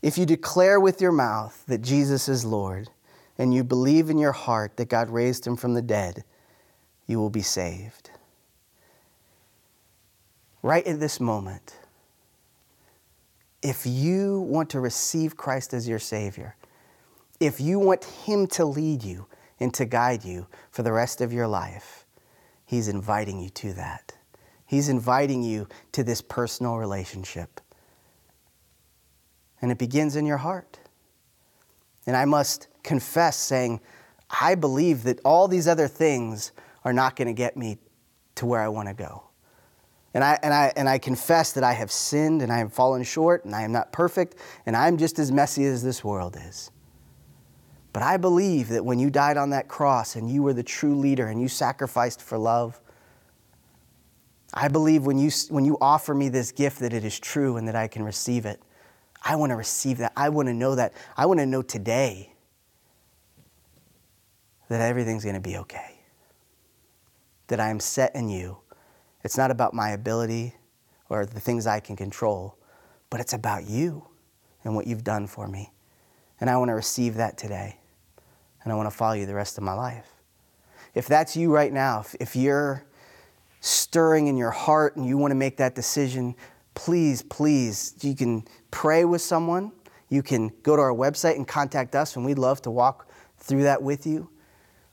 If 0.02 0.18
you 0.18 0.26
declare 0.26 0.80
with 0.80 1.00
your 1.00 1.12
mouth 1.12 1.64
that 1.68 1.80
Jesus 1.80 2.28
is 2.28 2.44
Lord, 2.44 2.90
and 3.38 3.52
you 3.52 3.64
believe 3.64 4.10
in 4.10 4.18
your 4.18 4.32
heart 4.32 4.76
that 4.76 4.88
God 4.88 5.10
raised 5.10 5.46
him 5.46 5.56
from 5.56 5.74
the 5.74 5.82
dead, 5.82 6.24
you 7.06 7.18
will 7.18 7.30
be 7.30 7.42
saved 7.42 8.10
right 10.66 10.86
at 10.86 10.98
this 10.98 11.20
moment, 11.20 11.76
if 13.62 13.86
you 13.86 14.40
want 14.40 14.68
to 14.70 14.80
receive 14.80 15.36
Christ 15.36 15.72
as 15.72 15.88
your 15.88 16.00
Savior, 16.00 16.56
if 17.38 17.60
you 17.60 17.78
want 17.78 18.04
Him 18.04 18.48
to 18.48 18.64
lead 18.64 19.04
you 19.04 19.26
and 19.60 19.72
to 19.74 19.84
guide 19.84 20.24
you 20.24 20.48
for 20.72 20.82
the 20.82 20.92
rest 20.92 21.20
of 21.20 21.32
your 21.32 21.46
life, 21.46 22.04
He's 22.64 22.88
inviting 22.88 23.40
you 23.40 23.48
to 23.50 23.72
that. 23.74 24.16
He's 24.66 24.88
inviting 24.88 25.44
you 25.44 25.68
to 25.92 26.02
this 26.02 26.20
personal 26.20 26.78
relationship. 26.78 27.60
And 29.62 29.70
it 29.70 29.78
begins 29.78 30.16
in 30.16 30.26
your 30.26 30.38
heart. 30.38 30.80
And 32.06 32.16
I 32.16 32.24
must 32.24 32.66
confess, 32.86 33.36
saying, 33.36 33.80
I 34.30 34.54
believe 34.54 35.02
that 35.02 35.20
all 35.24 35.48
these 35.48 35.68
other 35.68 35.88
things 35.88 36.52
are 36.84 36.92
not 36.92 37.16
going 37.16 37.28
to 37.28 37.34
get 37.34 37.56
me 37.56 37.78
to 38.36 38.46
where 38.46 38.60
I 38.60 38.68
want 38.68 38.88
to 38.88 38.94
go. 38.94 39.24
And 40.14 40.24
I, 40.24 40.38
and, 40.42 40.54
I, 40.54 40.72
and 40.76 40.88
I 40.88 40.98
confess 40.98 41.52
that 41.52 41.64
I 41.64 41.74
have 41.74 41.92
sinned 41.92 42.40
and 42.40 42.50
I 42.50 42.58
have 42.58 42.72
fallen 42.72 43.02
short 43.02 43.44
and 43.44 43.54
I 43.54 43.62
am 43.62 43.72
not 43.72 43.92
perfect 43.92 44.36
and 44.64 44.74
I'm 44.74 44.96
just 44.96 45.18
as 45.18 45.30
messy 45.30 45.66
as 45.66 45.82
this 45.82 46.02
world 46.02 46.38
is. 46.40 46.70
But 47.92 48.02
I 48.02 48.16
believe 48.16 48.68
that 48.68 48.84
when 48.84 48.98
you 48.98 49.10
died 49.10 49.36
on 49.36 49.50
that 49.50 49.68
cross 49.68 50.16
and 50.16 50.30
you 50.30 50.42
were 50.42 50.54
the 50.54 50.62
true 50.62 50.96
leader 50.96 51.26
and 51.26 51.40
you 51.40 51.48
sacrificed 51.48 52.22
for 52.22 52.38
love, 52.38 52.80
I 54.54 54.68
believe 54.68 55.04
when 55.04 55.18
you, 55.18 55.30
when 55.50 55.64
you 55.64 55.76
offer 55.80 56.14
me 56.14 56.28
this 56.28 56.52
gift 56.52 56.80
that 56.80 56.94
it 56.94 57.04
is 57.04 57.18
true 57.18 57.56
and 57.56 57.68
that 57.68 57.76
I 57.76 57.88
can 57.88 58.02
receive 58.02 58.46
it. 58.46 58.60
I 59.22 59.36
want 59.36 59.50
to 59.50 59.56
receive 59.56 59.98
that. 59.98 60.12
I 60.16 60.28
want 60.28 60.48
to 60.48 60.54
know 60.54 60.76
that. 60.76 60.92
I 61.16 61.26
want 61.26 61.40
to 61.40 61.46
know 61.46 61.62
today 61.62 62.35
that 64.68 64.80
everything's 64.80 65.24
going 65.24 65.34
to 65.34 65.40
be 65.40 65.56
okay. 65.58 66.00
That 67.48 67.60
I 67.60 67.70
am 67.70 67.80
set 67.80 68.14
in 68.14 68.28
you 68.28 68.58
it's 69.26 69.36
not 69.36 69.50
about 69.50 69.74
my 69.74 69.90
ability 69.90 70.54
or 71.08 71.26
the 71.26 71.40
things 71.40 71.66
I 71.66 71.80
can 71.80 71.96
control, 71.96 72.56
but 73.10 73.18
it's 73.18 73.32
about 73.32 73.68
you 73.68 74.06
and 74.62 74.76
what 74.76 74.86
you've 74.86 75.02
done 75.02 75.26
for 75.26 75.48
me. 75.48 75.72
And 76.40 76.48
I 76.48 76.56
want 76.58 76.68
to 76.68 76.74
receive 76.74 77.16
that 77.16 77.36
today. 77.36 77.80
And 78.62 78.72
I 78.72 78.76
want 78.76 78.88
to 78.88 78.96
follow 78.96 79.14
you 79.14 79.26
the 79.26 79.34
rest 79.34 79.58
of 79.58 79.64
my 79.64 79.72
life. 79.72 80.06
If 80.94 81.08
that's 81.08 81.36
you 81.36 81.52
right 81.52 81.72
now, 81.72 82.04
if, 82.20 82.36
you're 82.36 82.86
stirring 83.58 84.28
in 84.28 84.36
your 84.36 84.52
heart 84.52 84.94
and 84.94 85.04
you 85.04 85.18
want 85.18 85.32
to 85.32 85.36
make 85.36 85.56
that 85.56 85.74
decision, 85.74 86.36
please, 86.76 87.22
please, 87.22 87.96
you 88.02 88.14
can 88.14 88.44
pray 88.70 89.04
with 89.04 89.22
someone. 89.22 89.72
You 90.08 90.22
can 90.22 90.52
go 90.62 90.76
to 90.76 90.82
our 90.82 90.94
website 90.94 91.34
and 91.34 91.48
contact 91.48 91.96
us, 91.96 92.14
and 92.14 92.24
we'd 92.24 92.38
love 92.38 92.62
to 92.62 92.70
walk 92.70 93.08
through 93.38 93.64
that 93.64 93.82
with 93.82 94.06
you. 94.06 94.30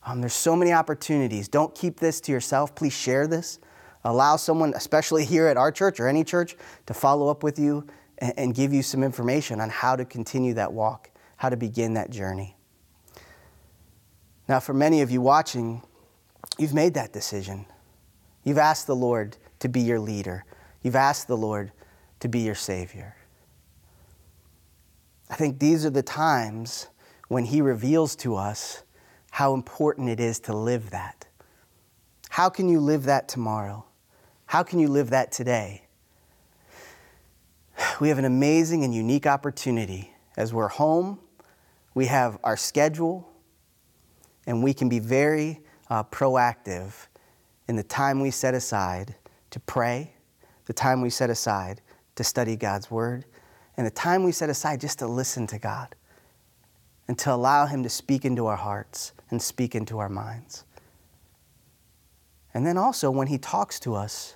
Um, 0.06 0.20
there's 0.20 0.34
so 0.34 0.56
many 0.56 0.74
opportunities. 0.74 1.48
Don't 1.48 1.74
keep 1.74 2.00
this 2.00 2.20
to 2.22 2.32
yourself. 2.32 2.76
Please 2.76 2.94
share 2.94 3.28
this. 3.28 3.60
Allow 4.04 4.36
someone, 4.36 4.74
especially 4.76 5.24
here 5.24 5.48
at 5.48 5.56
our 5.56 5.72
church 5.72 6.00
or 6.00 6.08
any 6.08 6.24
church, 6.24 6.58
to 6.88 6.94
follow 6.94 7.30
up 7.30 7.42
with 7.42 7.58
you 7.58 7.88
and, 8.18 8.34
and 8.38 8.56
give 8.56 8.74
you 8.74 8.84
some 8.84 9.04
information 9.04 9.62
on 9.62 9.70
how 9.70 9.96
to 9.96 10.04
continue 10.04 10.54
that 10.56 10.74
walk, 10.74 11.10
how 11.38 11.50
to 11.50 11.56
begin 11.56 11.94
that 11.94 12.10
journey. 12.10 12.58
Now, 14.48 14.60
for 14.60 14.74
many 14.74 15.02
of 15.02 15.10
you 15.10 15.22
watching, 15.22 15.82
you've 16.58 16.74
made 16.74 16.96
that 16.96 17.14
decision. 17.14 17.66
You've 18.44 18.58
asked 18.58 18.88
the 18.88 18.96
Lord 18.96 19.38
to 19.60 19.70
be 19.70 19.80
your 19.80 20.00
leader, 20.00 20.44
you've 20.82 20.98
asked 20.98 21.30
the 21.30 21.38
Lord 21.38 21.72
to 22.20 22.28
be 22.28 22.40
your 22.40 22.56
Savior. 22.56 23.16
I 25.30 25.36
think 25.36 25.60
these 25.60 25.86
are 25.86 25.90
the 25.90 26.04
times 26.04 26.88
when 27.30 27.46
He 27.46 27.62
reveals 27.62 28.18
to 28.18 28.36
us 28.36 28.84
how 29.34 29.56
important 29.56 30.10
it 30.10 30.20
is 30.20 30.40
to 30.40 30.56
live 30.56 30.92
that. 30.92 31.26
How 32.30 32.50
can 32.50 32.70
you 32.70 32.80
live 32.80 33.06
that 33.06 33.28
tomorrow? 33.28 33.84
How 34.46 34.62
can 34.62 34.78
you 34.78 34.88
live 34.88 35.10
that 35.10 35.32
today? 35.32 35.88
We 38.00 38.10
have 38.10 38.20
an 38.20 38.26
amazing 38.26 38.84
and 38.84 38.94
unique 38.94 39.26
opportunity 39.26 40.14
as 40.38 40.54
we're 40.54 40.68
home. 40.68 41.20
We 41.96 42.06
have 42.06 42.38
our 42.44 42.56
schedule, 42.56 43.28
and 44.46 44.62
we 44.62 44.72
can 44.72 44.88
be 44.88 45.00
very 45.00 45.62
uh, 45.90 46.04
proactive 46.04 47.08
in 47.68 47.76
the 47.76 47.82
time 47.82 48.20
we 48.20 48.30
set 48.30 48.54
aside 48.54 49.16
to 49.50 49.60
pray, 49.60 50.14
the 50.66 50.74
time 50.74 51.02
we 51.02 51.10
set 51.10 51.32
aside 51.32 51.82
to 52.18 52.24
study 52.24 52.56
God's 52.56 52.92
Word, 52.92 53.26
and 53.78 53.88
the 53.88 53.92
time 53.92 54.24
we 54.24 54.32
set 54.32 54.52
aside 54.52 54.80
just 54.80 55.00
to 55.00 55.08
listen 55.08 55.48
to 55.48 55.58
God 55.58 55.96
and 57.08 57.18
to 57.18 57.34
allow 57.34 57.66
Him 57.66 57.82
to 57.82 57.90
speak 57.90 58.26
into 58.26 58.46
our 58.46 58.58
hearts 58.58 59.12
and 59.34 59.42
speak 59.42 59.74
into 59.74 59.98
our 59.98 60.10
minds. 60.10 60.64
And 62.54 62.66
then 62.68 62.78
also, 62.78 63.10
when 63.10 63.28
He 63.28 63.40
talks 63.40 63.80
to 63.80 63.96
us, 63.96 64.36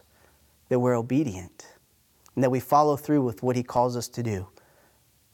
that 0.69 0.79
we're 0.79 0.95
obedient 0.95 1.67
and 2.33 2.43
that 2.43 2.49
we 2.49 2.59
follow 2.59 2.97
through 2.97 3.21
with 3.21 3.43
what 3.43 3.55
He 3.55 3.61
calls 3.61 3.95
us 3.95 4.07
to 4.09 4.23
do, 4.23 4.47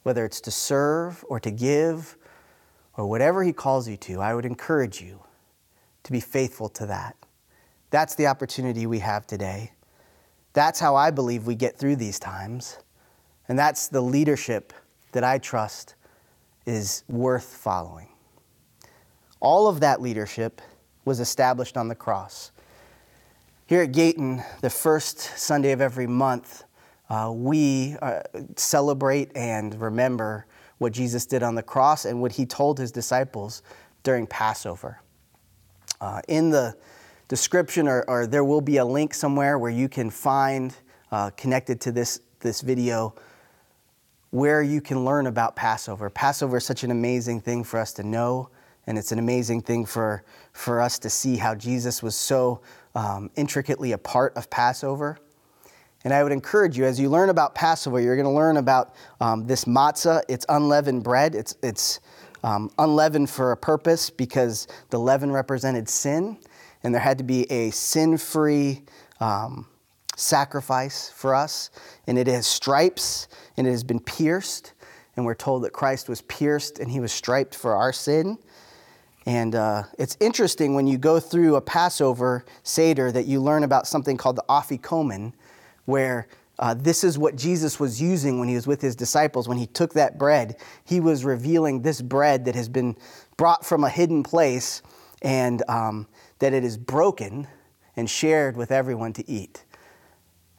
whether 0.03 0.25
it's 0.25 0.41
to 0.41 0.51
serve 0.51 1.23
or 1.29 1.39
to 1.39 1.49
give 1.49 2.17
or 2.97 3.07
whatever 3.07 3.41
He 3.41 3.53
calls 3.53 3.87
you 3.87 3.95
to. 3.97 4.19
I 4.19 4.35
would 4.35 4.45
encourage 4.45 5.01
you 5.01 5.23
to 6.03 6.11
be 6.11 6.19
faithful 6.19 6.67
to 6.67 6.85
that. 6.87 7.15
That's 7.89 8.15
the 8.15 8.27
opportunity 8.27 8.85
we 8.85 8.99
have 8.99 9.25
today. 9.25 9.71
That's 10.51 10.81
how 10.81 10.97
I 10.97 11.09
believe 11.09 11.47
we 11.47 11.55
get 11.55 11.77
through 11.77 11.95
these 11.95 12.19
times. 12.19 12.79
And 13.47 13.57
that's 13.57 13.87
the 13.87 14.01
leadership 14.01 14.73
that 15.13 15.23
I 15.23 15.37
trust 15.37 15.95
is 16.65 17.05
worth 17.07 17.45
following. 17.45 18.09
All 19.43 19.67
of 19.67 19.81
that 19.81 20.01
leadership 20.01 20.61
was 21.03 21.19
established 21.19 21.75
on 21.75 21.89
the 21.89 21.95
cross. 21.95 22.53
Here 23.65 23.81
at 23.81 23.91
Gayton, 23.91 24.41
the 24.61 24.69
first 24.69 25.19
Sunday 25.19 25.73
of 25.73 25.81
every 25.81 26.07
month, 26.07 26.63
uh, 27.09 27.29
we 27.35 27.97
uh, 28.01 28.21
celebrate 28.55 29.35
and 29.35 29.79
remember 29.81 30.45
what 30.77 30.93
Jesus 30.93 31.25
did 31.25 31.43
on 31.43 31.55
the 31.55 31.61
cross 31.61 32.05
and 32.05 32.21
what 32.21 32.31
he 32.31 32.45
told 32.45 32.79
his 32.79 32.89
disciples 32.89 33.63
during 34.03 34.25
Passover. 34.27 35.01
Uh, 35.99 36.21
in 36.29 36.49
the 36.49 36.73
description, 37.27 37.85
or, 37.85 38.05
or, 38.07 38.25
there 38.25 38.45
will 38.45 38.61
be 38.61 38.77
a 38.77 38.85
link 38.85 39.13
somewhere 39.13 39.59
where 39.59 39.71
you 39.71 39.89
can 39.89 40.09
find, 40.09 40.73
uh, 41.11 41.31
connected 41.31 41.81
to 41.81 41.91
this, 41.91 42.21
this 42.39 42.61
video, 42.61 43.13
where 44.29 44.61
you 44.61 44.79
can 44.79 45.03
learn 45.03 45.27
about 45.27 45.57
Passover. 45.57 46.09
Passover 46.09 46.57
is 46.57 46.65
such 46.65 46.85
an 46.85 46.91
amazing 46.91 47.41
thing 47.41 47.65
for 47.65 47.77
us 47.77 47.91
to 47.93 48.03
know 48.03 48.49
And 48.87 48.97
it's 48.97 49.11
an 49.11 49.19
amazing 49.19 49.61
thing 49.61 49.85
for, 49.85 50.23
for 50.51 50.81
us 50.81 50.99
to 50.99 51.09
see 51.09 51.37
how 51.37 51.55
Jesus 51.55 52.03
was 52.03 52.15
so 52.15 52.61
um, 52.95 53.29
intricately 53.35 53.93
a 53.93 53.97
part 53.97 54.35
of 54.35 54.49
Passover. 54.49 55.17
And 56.03 56.13
I 56.13 56.21
would 56.21 56.33
encourage 56.33 56.77
you, 56.77 56.83
as 56.83 56.99
you 56.99 57.09
learn 57.09 57.29
about 57.29 57.55
Passover, 57.55 57.99
you're 58.01 58.17
going 58.17 58.27
to 58.27 58.31
learn 58.31 58.57
about 58.57 58.93
um, 59.21 59.47
this 59.47 59.65
matzah. 59.65 60.21
It's 60.27 60.45
unleavened 60.49 61.03
bread. 61.03 61.33
It's, 61.33 61.55
it's 61.63 62.01
um, 62.43 62.69
unleavened 62.77 63.29
for 63.29 63.53
a 63.53 63.57
purpose 63.57 64.09
because 64.09 64.67
the 64.89 64.99
leaven 64.99 65.31
represented 65.31 65.87
sin, 65.87 66.37
and 66.83 66.93
there 66.93 67.01
had 67.01 67.17
to 67.19 67.23
be 67.23 67.49
a 67.49 67.69
sin 67.71 68.17
free 68.17 68.83
um, 69.21 69.65
sacrifice 70.17 71.09
for 71.15 71.33
us. 71.33 71.71
And 72.05 72.17
it 72.17 72.27
has 72.27 72.45
stripes, 72.45 73.29
and 73.55 73.65
it 73.65 73.71
has 73.71 73.85
been 73.85 74.01
pierced. 74.01 74.73
And 75.15 75.25
we're 75.25 75.35
told 75.35 75.63
that 75.63 75.71
Christ 75.71 76.09
was 76.09 76.21
pierced 76.23 76.79
and 76.79 76.89
he 76.89 76.99
was 76.99 77.11
striped 77.11 77.53
for 77.55 77.75
our 77.75 77.93
sin. 77.93 78.37
And 79.25 79.55
uh, 79.55 79.83
it's 79.97 80.17
interesting 80.19 80.75
when 80.75 80.87
you 80.87 80.97
go 80.97 81.19
through 81.19 81.55
a 81.55 81.61
Passover 81.61 82.43
Seder 82.63 83.11
that 83.11 83.25
you 83.25 83.39
learn 83.39 83.63
about 83.63 83.87
something 83.87 84.17
called 84.17 84.35
the 84.35 84.45
Afikomen, 84.49 85.33
where 85.85 86.27
uh, 86.59 86.73
this 86.73 87.03
is 87.03 87.17
what 87.17 87.35
Jesus 87.35 87.79
was 87.79 88.01
using 88.01 88.39
when 88.39 88.47
he 88.47 88.55
was 88.55 88.67
with 88.67 88.81
his 88.81 88.95
disciples. 88.95 89.47
When 89.47 89.57
he 89.57 89.65
took 89.67 89.93
that 89.93 90.17
bread, 90.17 90.57
he 90.83 90.99
was 90.99 91.25
revealing 91.25 91.81
this 91.81 92.01
bread 92.01 92.45
that 92.45 92.55
has 92.55 92.69
been 92.69 92.97
brought 93.37 93.65
from 93.65 93.83
a 93.83 93.89
hidden 93.89 94.23
place 94.23 94.81
and 95.21 95.63
um, 95.69 96.07
that 96.39 96.53
it 96.53 96.63
is 96.63 96.77
broken 96.77 97.47
and 97.95 98.09
shared 98.09 98.57
with 98.57 98.71
everyone 98.71 99.13
to 99.13 99.29
eat. 99.29 99.63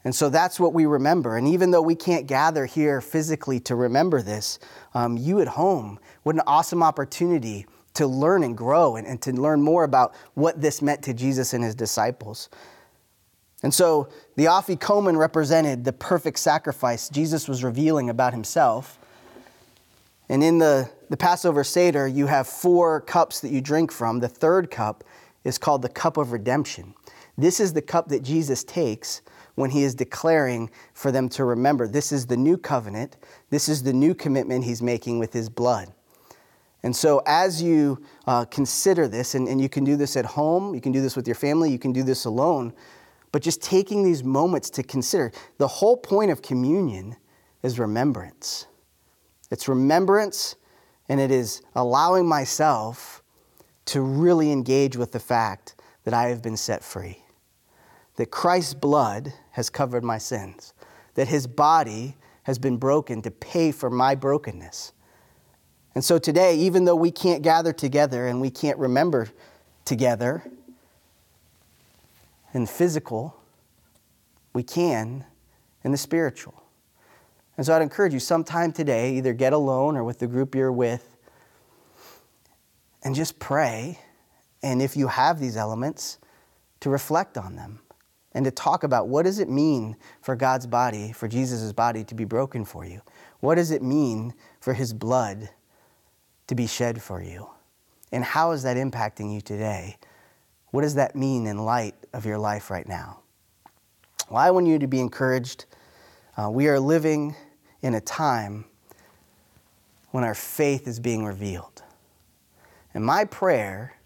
And 0.03 0.13
so 0.13 0.29
that's 0.29 0.59
what 0.59 0.73
we 0.73 0.85
remember. 0.85 1.37
And 1.37 1.47
even 1.47 1.71
though 1.71 1.81
we 1.81 1.95
can't 1.95 2.27
gather 2.27 2.65
here 2.65 3.01
physically 3.01 3.59
to 3.61 3.75
remember 3.75 4.21
this, 4.21 4.59
um, 4.93 5.17
you 5.17 5.39
at 5.41 5.47
home, 5.47 5.99
what 6.23 6.35
an 6.35 6.41
awesome 6.45 6.83
opportunity 6.83 7.65
to 7.95 8.07
learn 8.07 8.43
and 8.43 8.57
grow 8.57 8.95
and, 8.95 9.07
and 9.07 9.21
to 9.23 9.31
learn 9.31 9.61
more 9.61 9.83
about 9.83 10.13
what 10.33 10.61
this 10.61 10.81
meant 10.81 11.03
to 11.03 11.13
Jesus 11.13 11.53
and 11.53 11.63
his 11.63 11.75
disciples. 11.75 12.49
And 13.63 13.73
so 13.73 14.09
the 14.35 14.45
Afikomen 14.45 15.17
represented 15.17 15.85
the 15.85 15.93
perfect 15.93 16.39
sacrifice 16.39 17.09
Jesus 17.09 17.47
was 17.47 17.63
revealing 17.63 18.09
about 18.09 18.33
himself. 18.33 18.99
And 20.29 20.43
in 20.43 20.59
the, 20.59 20.89
the 21.09 21.17
Passover 21.17 21.63
Seder, 21.63 22.07
you 22.07 22.27
have 22.27 22.47
four 22.47 23.01
cups 23.01 23.39
that 23.41 23.51
you 23.51 23.61
drink 23.61 23.91
from. 23.91 24.19
The 24.19 24.27
third 24.27 24.69
cup 24.69 25.03
is 25.43 25.57
called 25.57 25.81
the 25.81 25.89
cup 25.89 26.17
of 26.17 26.31
redemption. 26.31 26.93
This 27.37 27.59
is 27.59 27.73
the 27.73 27.81
cup 27.81 28.07
that 28.09 28.23
Jesus 28.23 28.63
takes 28.63 29.21
when 29.55 29.69
he 29.69 29.83
is 29.83 29.95
declaring 29.95 30.69
for 30.93 31.11
them 31.11 31.29
to 31.29 31.45
remember 31.45 31.87
this 31.87 32.11
is 32.11 32.25
the 32.27 32.37
new 32.37 32.57
covenant, 32.57 33.17
this 33.49 33.69
is 33.69 33.83
the 33.83 33.93
new 33.93 34.13
commitment 34.13 34.65
he's 34.65 34.81
making 34.81 35.17
with 35.19 35.33
his 35.33 35.49
blood. 35.49 35.93
And 36.85 36.95
so, 36.95 37.23
as 37.25 37.63
you 37.63 37.99
uh, 38.27 38.45
consider 38.45 39.07
this, 39.07 39.33
and, 39.33 39.47
and 39.47 39.59
you 39.59 39.67
can 39.67 39.83
do 39.83 39.95
this 39.95 40.15
at 40.15 40.23
home, 40.23 40.75
you 40.75 40.81
can 40.81 40.91
do 40.91 41.01
this 41.01 41.15
with 41.15 41.27
your 41.27 41.33
family, 41.33 41.71
you 41.71 41.79
can 41.79 41.91
do 41.91 42.03
this 42.03 42.25
alone, 42.25 42.73
but 43.31 43.41
just 43.41 43.59
taking 43.63 44.03
these 44.03 44.23
moments 44.23 44.69
to 44.69 44.83
consider 44.83 45.31
the 45.57 45.67
whole 45.67 45.97
point 45.97 46.29
of 46.29 46.43
communion 46.43 47.15
is 47.63 47.79
remembrance. 47.79 48.67
It's 49.49 49.67
remembrance, 49.67 50.57
and 51.09 51.19
it 51.19 51.31
is 51.31 51.63
allowing 51.73 52.27
myself 52.27 53.23
to 53.85 54.01
really 54.01 54.51
engage 54.51 54.95
with 54.95 55.11
the 55.11 55.19
fact 55.19 55.73
that 56.03 56.13
I 56.13 56.27
have 56.27 56.43
been 56.43 56.55
set 56.55 56.83
free, 56.83 57.23
that 58.17 58.29
Christ's 58.29 58.75
blood 58.75 59.33
has 59.53 59.71
covered 59.71 60.03
my 60.03 60.19
sins, 60.19 60.75
that 61.15 61.29
his 61.29 61.47
body 61.47 62.15
has 62.43 62.59
been 62.59 62.77
broken 62.77 63.23
to 63.23 63.31
pay 63.31 63.71
for 63.71 63.89
my 63.89 64.13
brokenness. 64.13 64.93
And 65.95 66.03
so 66.03 66.19
today, 66.19 66.57
even 66.57 66.85
though 66.85 66.95
we 66.95 67.09
can't 67.09 67.41
gather 67.41 67.71
together 67.73 68.27
and 68.27 68.41
we 68.41 68.51
can't 68.51 68.77
remember 68.77 69.29
together, 69.85 70.43
in 72.53 72.65
physical, 72.65 73.35
we 74.53 74.63
can 74.63 75.25
in 75.83 75.91
the 75.91 75.97
spiritual. 75.97 76.63
And 77.57 77.65
so 77.65 77.73
I'd 77.73 77.81
encourage 77.81 78.13
you 78.13 78.19
sometime 78.19 78.73
today, 78.73 79.15
either 79.15 79.33
get 79.33 79.53
alone 79.53 79.95
or 79.95 80.03
with 80.03 80.19
the 80.19 80.27
group 80.27 80.53
you're 80.55 80.71
with, 80.71 81.15
and 83.03 83.15
just 83.15 83.39
pray. 83.39 83.99
And 84.61 84.81
if 84.81 84.97
you 84.97 85.07
have 85.07 85.39
these 85.39 85.55
elements, 85.55 86.17
to 86.81 86.89
reflect 86.89 87.37
on 87.37 87.55
them 87.55 87.79
and 88.33 88.45
to 88.45 88.51
talk 88.51 88.83
about 88.83 89.07
what 89.07 89.23
does 89.23 89.39
it 89.39 89.49
mean 89.49 89.95
for 90.21 90.35
God's 90.35 90.67
body, 90.67 91.11
for 91.11 91.27
Jesus' 91.27 91.71
body 91.71 92.03
to 92.03 92.13
be 92.13 92.25
broken 92.25 92.65
for 92.65 92.85
you? 92.85 93.01
What 93.39 93.55
does 93.55 93.71
it 93.71 93.81
mean 93.81 94.33
for 94.59 94.73
his 94.73 94.93
blood 94.93 95.49
to 96.47 96.55
be 96.55 96.67
shed 96.67 97.01
for 97.01 97.21
you? 97.21 97.49
And 98.11 98.23
how 98.23 98.51
is 98.51 98.63
that 98.63 98.77
impacting 98.77 99.33
you 99.33 99.41
today? 99.41 99.97
What 100.71 100.81
does 100.81 100.95
that 100.95 101.15
mean 101.15 101.47
in 101.47 101.65
light 101.65 101.95
of 102.13 102.25
your 102.25 102.37
life 102.37 102.69
right 102.69 102.87
now? 102.87 103.19
Well, 104.29 104.39
I 104.39 104.51
want 104.51 104.67
you 104.67 104.79
to 104.79 104.87
be 104.87 104.99
encouraged. 104.99 105.65
Uh, 106.37 106.49
we 106.49 106.67
are 106.67 106.79
living 106.79 107.35
in 107.81 107.93
a 107.93 108.01
time 108.01 108.65
when 110.11 110.23
our 110.23 110.33
faith 110.33 110.87
is 110.87 110.99
being 110.99 111.25
revealed. 111.25 111.83
And 112.93 113.05
my 113.05 113.25
prayer 113.25 113.97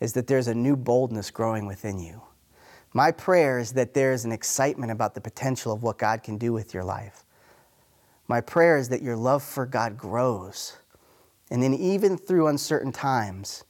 is 0.00 0.12
that 0.12 0.26
there's 0.26 0.48
a 0.48 0.54
new 0.54 0.76
boldness 0.76 1.30
growing 1.30 1.66
within 1.66 1.98
you. 1.98 2.22
My 2.92 3.10
prayer 3.10 3.58
is 3.58 3.72
that 3.72 3.94
there's 3.94 4.24
an 4.24 4.32
excitement 4.32 4.92
about 4.92 5.14
the 5.14 5.20
potential 5.20 5.72
of 5.72 5.82
what 5.82 5.98
God 5.98 6.22
can 6.22 6.38
do 6.38 6.52
with 6.52 6.72
your 6.72 6.84
life. 6.84 7.24
My 8.28 8.40
prayer 8.40 8.78
is 8.78 8.88
that 8.90 9.02
your 9.02 9.16
love 9.16 9.42
for 9.42 9.66
God 9.66 9.98
grows. 9.98 10.76
And 11.54 11.62
then, 11.62 11.72
even 11.74 12.18
through 12.18 12.48
uncertain 12.48 12.90
times, 12.90 13.62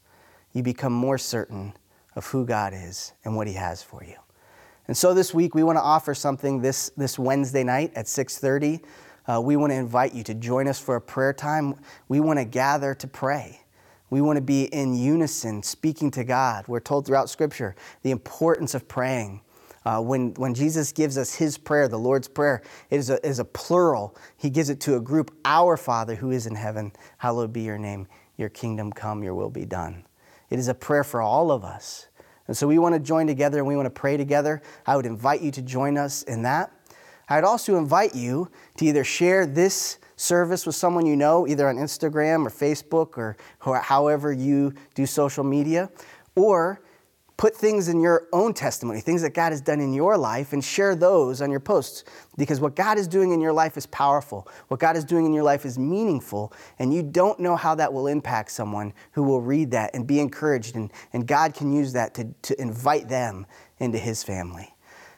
you 0.55 0.63
become 0.63 0.95
more 0.95 1.19
certain 1.19 1.75
of 2.17 2.25
who 2.25 2.47
God 2.47 2.73
is 2.75 3.13
and 3.27 3.37
what 3.37 3.47
he 3.47 3.53
has 3.53 3.83
for 3.83 4.03
you. 4.03 4.15
And 4.89 4.97
so 4.97 5.13
this 5.13 5.35
week 5.35 5.55
we 5.55 5.63
want 5.63 5.77
to 5.77 5.83
offer 5.83 6.15
something 6.15 6.63
this, 6.63 6.93
this 6.97 7.19
Wednesday 7.19 7.63
night 7.63 7.93
at 7.95 8.07
6:30. 8.07 8.81
Uh, 9.29 9.39
we 9.43 9.57
want 9.57 9.71
to 9.71 9.77
invite 9.77 10.15
you 10.15 10.23
to 10.23 10.33
join 10.33 10.67
us 10.67 10.81
for 10.81 10.97
a 10.97 11.01
prayer 11.01 11.35
time. 11.35 11.75
We 12.09 12.21
want 12.21 12.39
to 12.39 12.47
gather 12.47 12.95
to 12.95 13.07
pray. 13.07 13.61
We 14.09 14.23
want 14.23 14.39
to 14.39 14.43
be 14.43 14.65
in 14.65 14.95
unison, 14.95 15.63
speaking 15.63 16.11
to 16.13 16.25
God. 16.25 16.67
We're 16.67 16.81
told 16.81 17.05
throughout 17.05 17.29
Scripture 17.29 17.77
the 18.01 18.13
importance 18.13 18.75
of 18.75 18.89
praying. 18.89 19.43
Uh, 19.85 20.01
when, 20.01 20.33
when 20.35 20.55
Jesus 20.55 20.93
gives 20.93 21.19
us 21.19 21.35
his 21.35 21.59
prayer, 21.59 21.89
the 21.89 21.99
Lord's 21.99 22.29
Prayer, 22.29 22.63
it 22.89 22.97
is 22.97 23.11
a, 23.11 23.25
is 23.27 23.39
a 23.39 23.45
plural. 23.45 24.17
He 24.37 24.49
gives 24.49 24.71
it 24.71 24.81
to 24.81 24.97
a 24.97 25.01
group 25.01 25.37
Our 25.45 25.77
Father 25.77 26.15
who 26.15 26.31
is 26.31 26.47
in 26.47 26.55
heaven, 26.55 26.93
hallowed 27.19 27.53
be 27.53 27.63
your 27.63 27.79
name. 27.79 28.07
Your 28.37 28.49
kingdom 28.49 28.93
come, 28.93 29.23
your 29.23 29.35
will 29.35 29.51
be 29.51 29.67
done. 29.67 30.05
It 30.51 30.59
is 30.59 30.69
a 30.69 30.75
prayer 30.75 31.05
for 31.05 31.21
all 31.21 31.51
of 31.51 31.65
us. 31.65 32.09
And 32.47 32.57
so 32.57 32.67
we 32.67 32.79
want 32.79 32.95
to 32.95 33.01
join 33.01 33.27
together 33.27 33.59
and 33.59 33.67
we 33.67 33.77
want 33.77 33.87
to 33.87 33.91
pray 33.91 34.17
together. 34.17 34.63
I 34.87 34.97
would 34.97 35.07
invite 35.07 35.41
you 35.41 35.51
to 35.53 35.63
join 35.63 35.97
us 35.97 36.23
in 36.23 36.43
that. 36.43 36.73
I'd 37.29 37.45
also 37.45 37.77
invite 37.77 38.15
you 38.15 38.51
to 38.77 38.85
either 38.85 39.05
share 39.05 39.47
this 39.47 39.99
service 40.17 40.67
with 40.67 40.75
someone 40.75 41.07
you 41.07 41.17
know, 41.17 41.47
either 41.47 41.69
on 41.69 41.77
Instagram 41.77 42.47
or 42.47 42.51
Facebook 42.51 43.17
or 43.17 43.37
however 43.81 44.33
you 44.33 44.75
do 44.95 45.07
social 45.07 45.45
media, 45.45 45.91
or 46.37 46.83
put 47.37 47.57
things 47.57 47.89
in 47.89 48.01
your 48.01 48.29
own 48.33 48.55
testimony, 48.55 49.01
things 49.01 49.23
that 49.23 49.35
God 49.35 49.51
has 49.51 49.61
done 49.61 49.81
in 49.81 49.93
your 49.93 50.17
life, 50.17 50.53
and 50.53 50.65
share 50.65 50.95
those 50.95 51.43
on 51.43 51.51
your 51.51 51.61
posts. 51.61 52.05
Because 52.37 52.61
what 52.61 52.77
God 52.77 52.97
is 52.97 53.09
doing 53.09 53.33
in 53.33 53.41
your 53.41 53.53
life 53.53 53.77
is 53.77 53.87
powerful. 53.87 54.49
What 54.69 54.81
God 54.81 54.97
is 54.97 55.05
doing 55.05 55.27
in 55.27 55.33
your 55.33 55.43
life 55.43 55.65
is 55.65 55.79
meaningful, 55.79 56.53
and 56.79 56.95
you 56.95 57.03
don't 57.03 57.41
know 57.41 57.57
how 57.57 57.75
that 57.75 57.93
will 57.93 58.07
impact 58.07 58.51
someone 58.51 58.93
who 59.13 59.23
will 59.23 59.41
read 59.41 59.73
that 59.73 59.95
and 59.95 60.07
be 60.07 60.21
encouraged. 60.21 60.77
And, 60.77 60.93
and 61.13 61.27
God 61.27 61.55
can 61.55 61.73
use 61.73 61.93
that 61.95 62.15
to, 62.15 62.29
to 62.43 62.61
invite 62.61 63.09
them 63.09 63.47
into 63.79 63.99
His 63.99 64.23
family. 64.23 64.75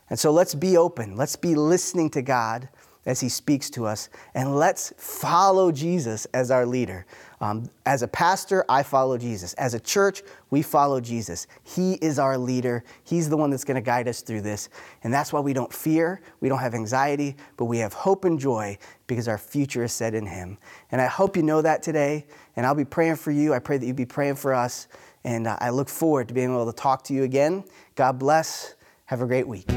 And 0.08 0.18
so 0.18 0.30
let's 0.30 0.54
be 0.54 0.76
open. 0.76 1.16
Let's 1.16 1.36
be 1.36 1.54
listening 1.54 2.10
to 2.10 2.22
God 2.22 2.68
as 3.04 3.20
He 3.20 3.28
speaks 3.28 3.70
to 3.70 3.86
us, 3.86 4.08
and 4.34 4.56
let's 4.56 4.92
follow 4.96 5.70
Jesus 5.70 6.26
as 6.34 6.50
our 6.50 6.66
leader. 6.66 7.06
Um, 7.40 7.70
as 7.84 8.02
a 8.02 8.08
pastor, 8.08 8.64
I 8.68 8.82
follow 8.82 9.18
Jesus. 9.18 9.52
As 9.54 9.74
a 9.74 9.80
church, 9.80 10.22
we 10.50 10.62
follow 10.62 11.00
Jesus. 11.00 11.46
He 11.62 11.94
is 11.94 12.18
our 12.18 12.38
leader. 12.38 12.82
He's 13.04 13.28
the 13.28 13.36
one 13.36 13.50
that's 13.50 13.64
going 13.64 13.74
to 13.74 13.82
guide 13.82 14.08
us 14.08 14.22
through 14.22 14.40
this. 14.40 14.68
And 15.04 15.12
that's 15.12 15.32
why 15.32 15.40
we 15.40 15.52
don't 15.52 15.72
fear, 15.72 16.20
we 16.40 16.48
don't 16.48 16.58
have 16.58 16.74
anxiety, 16.74 17.36
but 17.56 17.66
we 17.66 17.78
have 17.78 17.92
hope 17.92 18.24
and 18.24 18.38
joy 18.38 18.78
because 19.06 19.28
our 19.28 19.38
future 19.38 19.84
is 19.84 19.92
set 19.92 20.14
in 20.14 20.26
Him. 20.26 20.56
And 20.90 21.00
I 21.00 21.06
hope 21.06 21.36
you 21.36 21.42
know 21.42 21.60
that 21.62 21.82
today. 21.82 22.26
And 22.56 22.64
I'll 22.64 22.74
be 22.74 22.84
praying 22.84 23.16
for 23.16 23.30
you. 23.30 23.52
I 23.52 23.58
pray 23.58 23.76
that 23.76 23.86
you 23.86 23.92
be 23.92 24.06
praying 24.06 24.36
for 24.36 24.54
us. 24.54 24.88
And 25.24 25.46
uh, 25.46 25.56
I 25.60 25.70
look 25.70 25.88
forward 25.88 26.28
to 26.28 26.34
being 26.34 26.50
able 26.50 26.66
to 26.66 26.76
talk 26.76 27.04
to 27.04 27.14
you 27.14 27.24
again. 27.24 27.64
God 27.96 28.18
bless. 28.18 28.76
Have 29.06 29.20
a 29.20 29.26
great 29.26 29.46
week. 29.46 29.76